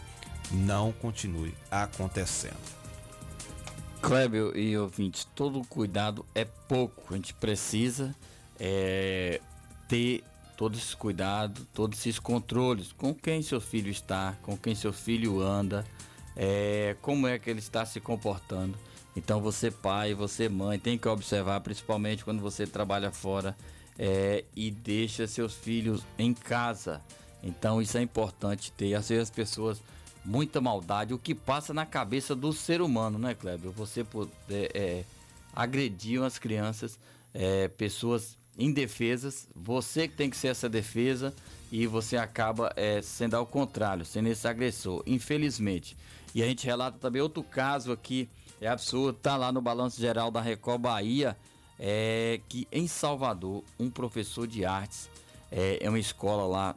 [0.52, 2.83] não continuem acontecendo.
[4.04, 7.14] Kleber e ouvintes, todo cuidado é pouco.
[7.14, 8.14] A gente precisa
[8.60, 9.40] é,
[9.88, 10.22] ter
[10.58, 15.40] todo esse cuidado, todos esses controles com quem seu filho está, com quem seu filho
[15.40, 15.86] anda,
[16.36, 18.78] é, como é que ele está se comportando.
[19.16, 23.56] Então você pai, você mãe, tem que observar, principalmente quando você trabalha fora
[23.98, 27.02] é, e deixa seus filhos em casa.
[27.42, 28.96] Então isso é importante ter.
[28.96, 29.82] Às vezes as pessoas,
[30.26, 33.72] muita maldade, o que passa na cabeça do ser humano, né, Kleber?
[33.72, 35.04] Você poder é,
[35.54, 36.98] agredir as crianças,
[37.34, 41.34] é, pessoas indefesas, você que tem que ser essa defesa
[41.72, 45.98] e você acaba é, sendo ao contrário, sendo esse agressor, infelizmente.
[46.34, 48.30] E a gente relata também outro caso aqui
[48.62, 51.38] é absurdo, tá lá no balanço geral da Record Bahia,
[51.80, 55.10] é que em Salvador, um professor de artes,
[55.52, 56.76] é, é uma escola lá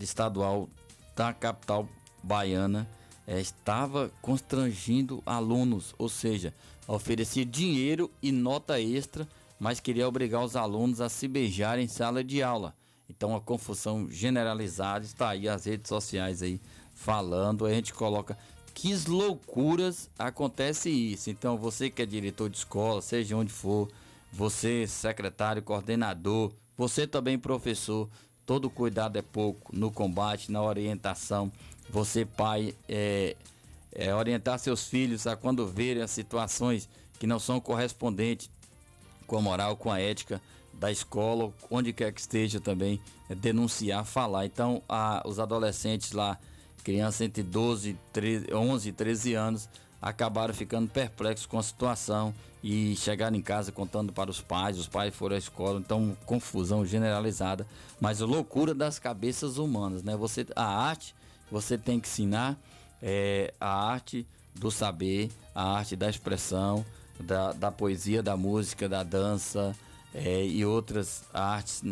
[0.00, 0.68] estadual
[1.14, 1.88] da capital
[2.26, 2.88] baiana,
[3.26, 6.52] é, estava constrangindo alunos, ou seja,
[6.86, 9.26] oferecia dinheiro e nota extra,
[9.58, 12.74] mas queria obrigar os alunos a se beijar em sala de aula.
[13.08, 16.60] Então a confusão generalizada está aí as redes sociais aí
[16.94, 18.36] falando, a gente coloca
[18.76, 21.30] que loucuras acontece isso.
[21.30, 23.88] Então, você que é diretor de escola, seja onde for,
[24.30, 28.06] você secretário, coordenador, você também professor,
[28.44, 31.50] todo cuidado é pouco no combate, na orientação.
[31.90, 33.36] Você pai, é,
[33.92, 36.88] é, orientar seus filhos a quando verem as situações
[37.18, 38.50] que não são correspondentes
[39.26, 40.40] com a moral, com a ética,
[40.72, 44.44] da escola, onde quer que esteja também, é, denunciar, falar.
[44.44, 46.38] Então, a, os adolescentes lá,
[46.84, 49.68] crianças entre 12, 13, 11 e 13 anos,
[50.00, 54.86] acabaram ficando perplexos com a situação e chegaram em casa contando para os pais, os
[54.86, 57.66] pais foram à escola, então confusão generalizada,
[58.00, 60.16] mas a loucura das cabeças humanas, né?
[60.16, 61.14] Você, a arte,
[61.50, 62.58] você tem que ensinar
[63.02, 66.84] é, a arte do saber, a arte da expressão,
[67.20, 69.74] da, da poesia, da música, da dança
[70.14, 71.82] é, e outras artes,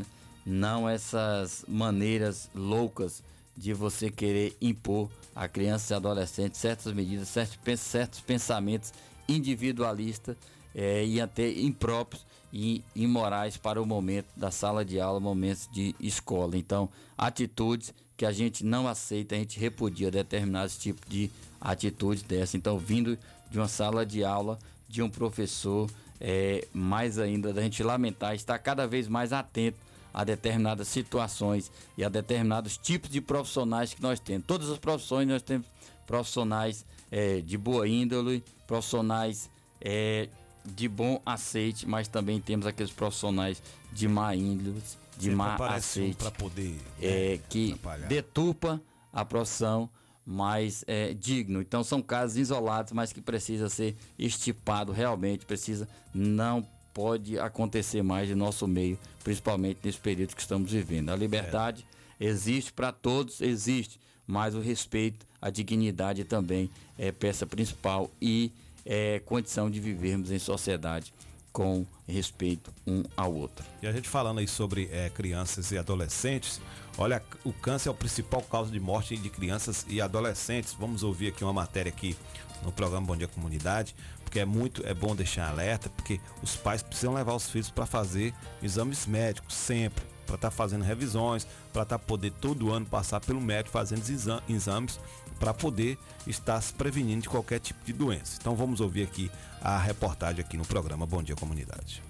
[0.45, 3.23] não essas maneiras loucas
[3.57, 8.93] de você querer impor a criança e adolescente certas medidas, certos, certos pensamentos
[9.29, 10.37] individualistas
[10.75, 15.95] é, e até impróprios e imorais para o momento da sala de aula, momentos de
[15.99, 16.57] escola.
[16.57, 21.31] Então, atitudes que a gente não aceita, a gente repudia determinados tipos de
[21.61, 22.57] atitudes dessa.
[22.57, 23.19] Então, vindo
[23.51, 24.59] de uma sala de aula,
[24.89, 29.78] de um professor, é, mais ainda da gente lamentar, estar cada vez mais atento
[30.12, 34.47] a determinadas situações e a determinados tipos de profissionais que nós temos.
[34.47, 35.66] Todas as profissões nós temos
[36.07, 39.51] profissionais é, de boa índole, profissionais
[39.81, 40.28] é,
[40.65, 43.61] de bom aceite, mas também temos aqueles profissionais
[43.93, 44.81] de má índole,
[45.16, 48.07] de Sempre má aparece um aceite, pra poder, é, né, que atrapalhar.
[48.07, 48.81] deturpa
[49.12, 49.89] a profissão
[50.27, 51.61] mais é, digno.
[51.61, 58.31] Então são casos isolados, mas que precisa ser estipado realmente, precisa não pode acontecer mais
[58.31, 61.11] em nosso meio, principalmente nesse período que estamos vivendo.
[61.11, 61.85] A liberdade
[62.20, 68.53] existe para todos, existe, mas o respeito, a dignidade também é peça principal e
[68.86, 71.12] é condição de vivermos em sociedade
[71.55, 73.65] com respeito um ao outro.
[73.81, 76.61] E a gente falando aí sobre eh, crianças e adolescentes,
[76.99, 80.75] olha, o câncer é o principal causa de morte de crianças e adolescentes.
[80.75, 82.17] Vamos ouvir aqui uma matéria aqui
[82.65, 83.95] no programa Bom Dia Comunidade,
[84.25, 87.87] porque é muito é bom deixar alerta, porque os pais precisam levar os filhos para
[87.87, 93.41] fazer exames médicos sempre, para estar fazendo revisões, para estar poder todo ano passar pelo
[93.41, 94.99] médico fazendo exa- exames
[95.45, 98.39] para poder estar se prevenindo de qualquer tipo de doença.
[98.41, 99.31] Então vamos ouvir aqui
[99.61, 102.03] a reportagem aqui no programa Bom Dia Comunidade.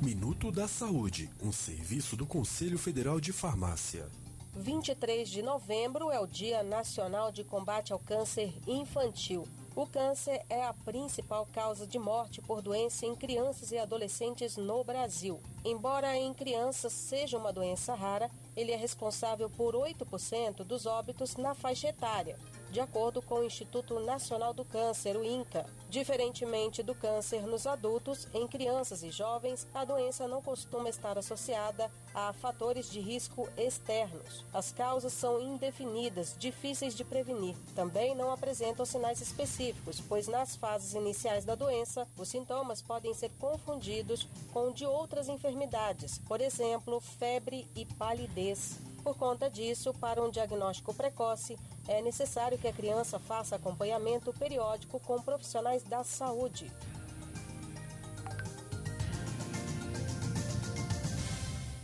[0.00, 4.06] Minuto da Saúde, um serviço do Conselho Federal de Farmácia.
[4.54, 9.42] 23 de novembro é o Dia Nacional de Combate ao Câncer Infantil.
[9.76, 14.82] O câncer é a principal causa de morte por doença em crianças e adolescentes no
[14.82, 15.38] Brasil.
[15.62, 21.54] Embora em crianças seja uma doença rara, ele é responsável por 8% dos óbitos na
[21.54, 22.38] faixa etária,
[22.70, 25.66] de acordo com o Instituto Nacional do Câncer, o INCA.
[25.88, 31.90] Diferentemente do câncer nos adultos, em crianças e jovens, a doença não costuma estar associada
[32.14, 34.44] a fatores de risco externos.
[34.52, 37.56] As causas são indefinidas, difíceis de prevenir.
[37.74, 43.30] Também não apresentam sinais específicos, pois nas fases iniciais da doença, os sintomas podem ser
[43.38, 48.78] confundidos com de outras enfermidades, por exemplo, febre e palidez.
[49.02, 51.56] Por conta disso, para um diagnóstico precoce,
[51.88, 56.70] é necessário que a criança faça acompanhamento periódico com profissionais da saúde.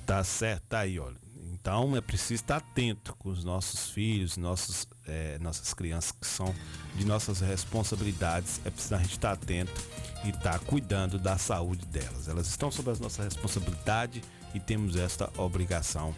[0.04, 1.16] Tá certo, aí, olha.
[1.62, 6.52] Então é preciso estar atento com os nossos filhos, nossos, eh, nossas crianças que são
[6.96, 8.60] de nossas responsabilidades.
[8.64, 9.72] É preciso a gente estar atento
[10.24, 12.26] e estar cuidando da saúde delas.
[12.26, 14.24] Elas estão sob a nossa responsabilidade
[14.54, 16.14] e temos esta obrigação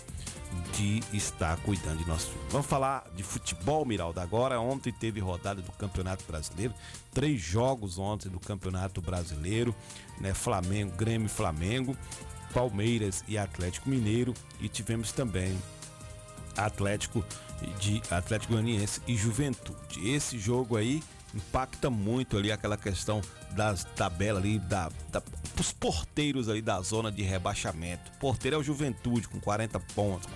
[0.77, 2.47] de estar cuidando de nossos filhos.
[2.51, 4.23] Vamos falar de futebol, Miralda.
[4.23, 6.73] Agora, ontem teve rodada do Campeonato Brasileiro.
[7.13, 9.75] Três jogos ontem do Campeonato Brasileiro,
[10.21, 10.33] né?
[10.33, 11.97] Flamengo, Grêmio Flamengo.
[12.55, 15.59] Palmeiras e Atlético Mineiro e tivemos também
[16.57, 17.25] Atlético
[17.81, 20.09] de Atlético Goianiense e Juventude.
[20.09, 21.03] Esse jogo aí
[21.35, 23.21] impacta muito ali aquela questão
[23.53, 25.23] das tabelas ali da, da
[25.59, 28.11] os porteiros ali da zona de rebaixamento.
[28.17, 30.29] O porteiro é o Juventude com 40 pontos,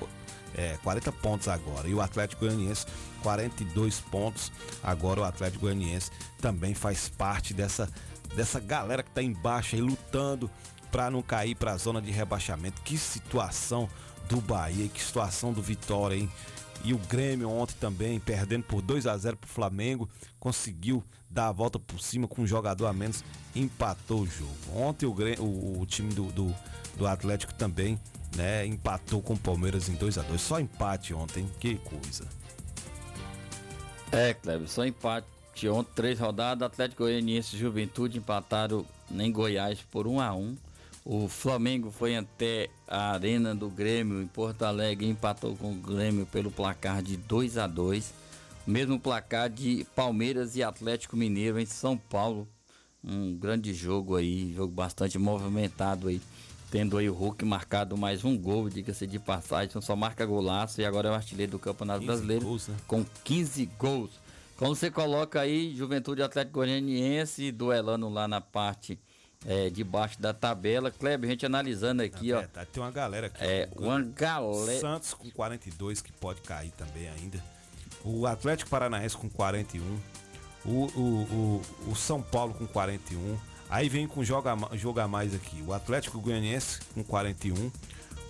[0.54, 1.88] é, 40 pontos agora.
[1.88, 2.86] E o Atlético Goianiense
[3.22, 4.52] 42 pontos.
[4.82, 6.10] Agora o Atlético Goianiense
[6.40, 7.88] também faz parte dessa
[8.34, 10.50] dessa galera que tá embaixo aí lutando
[10.90, 12.80] para não cair para a zona de rebaixamento.
[12.82, 13.88] Que situação
[14.28, 16.30] do Bahia, que situação do Vitória, hein?
[16.84, 21.52] E o Grêmio ontem também, perdendo por 2 a 0 pro Flamengo, conseguiu dar a
[21.52, 23.22] volta por cima com um jogador a menos,
[23.54, 24.54] empatou o jogo.
[24.74, 26.54] Ontem o, Grêmio, o, o time do, do,
[26.96, 27.98] do Atlético também,
[28.36, 32.26] né, empatou com o Palmeiras em 2 a 2 Só empate ontem, que coisa.
[34.10, 35.26] É, Kleber, só empate.
[35.68, 40.56] Ontem, três rodadas, Atlético Goianiense e Juventude empataram em Goiás por 1 a 1
[41.10, 45.74] O Flamengo foi até a Arena do Grêmio em Porto Alegre e empatou com o
[45.74, 48.12] Grêmio pelo placar de 2 a 2
[48.66, 52.46] Mesmo placar de Palmeiras e Atlético Mineiro em São Paulo.
[53.02, 56.20] um grande jogo aí, jogo bastante movimentado aí.
[56.70, 60.78] Tendo aí o Hulk marcado mais um gol, diga-se de passagem, então só marca golaço
[60.82, 62.76] e agora é o artilheiro do Campeonato 15 Brasileiro gols, né?
[62.86, 64.10] com 15 gols.
[64.58, 68.98] Como você coloca aí, Juventude Atlético Goianiense duelando lá na parte
[69.46, 70.90] é, de baixo da tabela.
[70.90, 72.40] Kleber, a gente analisando aqui, ó.
[72.40, 73.44] Verdade, tem uma galera aqui.
[73.44, 73.82] É, ó.
[73.82, 74.80] uma galera.
[74.80, 77.42] Santos com 42, que pode cair também ainda.
[78.04, 79.98] O Atlético Paranaense com 41.
[80.64, 83.38] O, o, o, o São Paulo com 41.
[83.70, 85.62] Aí vem com jogo a, ma- jogo a mais aqui.
[85.66, 87.70] O Atlético Goianiense com 41.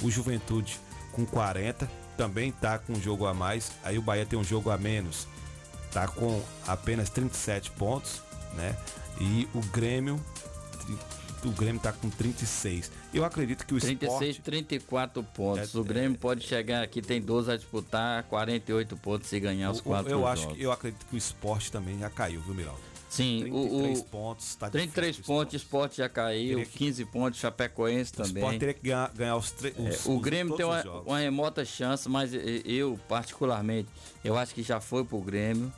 [0.02, 0.78] O Juventude
[1.12, 1.88] com 40.
[2.16, 3.70] Também tá com um jogo a mais.
[3.84, 5.26] Aí o Bahia tem um jogo a menos.
[5.92, 8.20] Tá com apenas 37 pontos,
[8.54, 8.76] né?
[9.20, 10.20] E o Grêmio.
[11.44, 12.90] O Grêmio tá com 36.
[13.14, 15.72] Eu acredito que o 36, esporte 34 pontos.
[15.74, 19.78] É, o Grêmio pode chegar aqui, tem 12 a disputar, 48 pontos se ganhar os
[19.78, 20.56] O- o- quatro eu acho jogos.
[20.58, 22.80] que eu acredito que o esporte também já caiu, viu, Miraldo?
[23.08, 27.38] Sim, 33 o, o pontos, tá 33 difícil pontos, esporte já caiu, que- 15 pontos,
[27.40, 28.34] Chapecoense O também.
[28.42, 29.74] esporte teria que ganhar, ganhar os três.
[29.78, 33.88] É, o Grêmio tem uma, uma remota chance, mas eu, particularmente,
[34.24, 35.72] eu acho que já foi pro Grêmio.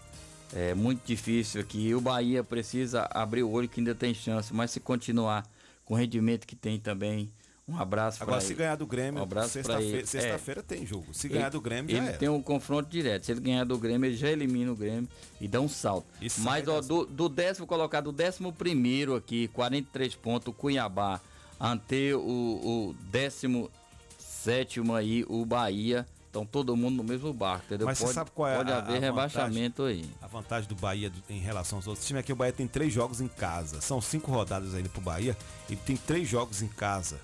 [0.53, 1.95] É muito difícil aqui.
[1.95, 5.47] O Bahia precisa abrir o olho que ainda tem chance, mas se continuar
[5.85, 7.31] com o rendimento que tem também,
[7.71, 10.07] um abraço para Agora, se ganhar do Grêmio, um sexta-feira ele.
[10.07, 11.15] sexta-feira tem jogo.
[11.15, 13.27] Se ganhar do Grêmio, já ele tem um confronto direto.
[13.27, 15.09] Se ele ganhar do Grêmio, ele já elimina o Grêmio
[15.41, 16.07] e dá um salto.
[16.29, 21.21] sai Mas ó, do, do décimo colocado, do décimo primeiro aqui, 43 pontos, o Cuiabá,
[21.61, 22.19] ante o,
[22.91, 23.71] o décimo
[24.19, 26.07] sétimo aí, o Bahia.
[26.31, 27.87] Então todo mundo no mesmo barco, entendeu?
[27.89, 30.09] Mas você pode, sabe qual é pode a- haver a rebaixamento aí.
[30.23, 32.69] A vantagem do Bahia do- em relação aos outros times é que o Bahia tem
[32.69, 33.81] três jogos em casa.
[33.81, 35.37] São cinco rodadas ainda pro Bahia.
[35.69, 37.21] Ele tem três jogos em casa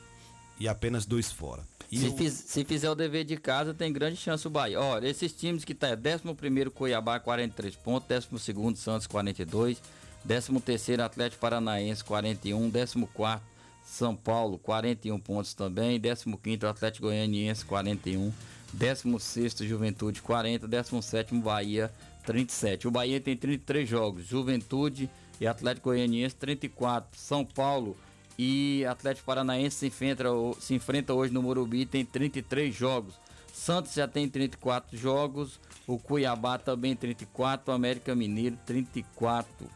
[0.58, 1.62] e apenas dois fora.
[1.88, 4.80] E Se, o- fiz- se fizer o dever de casa, tem grande chance o Bahia.
[4.80, 9.80] Olha, esses times que tá 11 Cuiabá, 43 pontos, 12 Santos, 42,
[10.26, 13.40] 13 Atlético Paranaense, 41, 14
[13.84, 18.32] São Paulo, 41 pontos também, 15 Atlético Goianiense, 41,
[18.72, 21.90] 16 Juventude, 40, 17 Bahia,
[22.24, 22.88] 37.
[22.88, 25.10] O Bahia tem 33 jogos, Juventude
[25.40, 27.18] e Atlético Goianiense, 34.
[27.18, 27.96] São Paulo
[28.38, 30.24] e Atlético Paranaense se enfrenta,
[30.60, 33.14] se enfrenta hoje no Morumbi, tem 33 jogos.
[33.52, 39.66] Santos já tem 34 jogos, o Cuiabá também 34, o América Mineiro 34.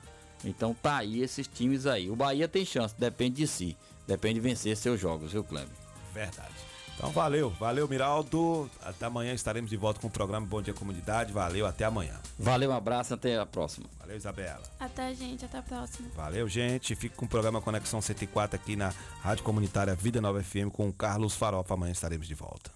[0.44, 2.10] Então tá aí esses times aí.
[2.10, 3.76] O Bahia tem chance, depende de si.
[4.06, 5.74] Depende de vencer seus jogos, viu, Cleber?
[6.12, 6.69] Verdade.
[7.00, 8.70] Então valeu, valeu Miraldo.
[8.82, 11.32] Até amanhã estaremos de volta com o programa Bom Dia Comunidade.
[11.32, 12.20] Valeu, até amanhã.
[12.38, 13.86] Valeu, um abraço, até a próxima.
[13.98, 14.60] Valeu, Isabela.
[14.78, 15.46] Até, gente.
[15.46, 16.10] Até a próxima.
[16.14, 16.94] Valeu, gente.
[16.94, 20.92] Fique com o programa Conexão 104 aqui na Rádio Comunitária Vida Nova FM com o
[20.92, 21.72] Carlos Farofa.
[21.72, 22.70] Amanhã estaremos de volta.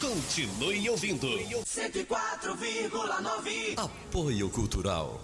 [0.00, 1.28] Continue ouvindo.
[1.28, 3.74] 104,9.
[3.76, 5.20] Apoio Cultural.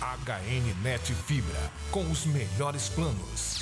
[0.00, 3.57] HN Net Fibra, com os melhores planos.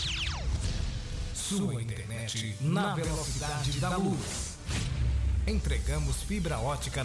[1.49, 4.59] Sua internet na velocidade da luz.
[5.47, 7.05] Entregamos fibra ótica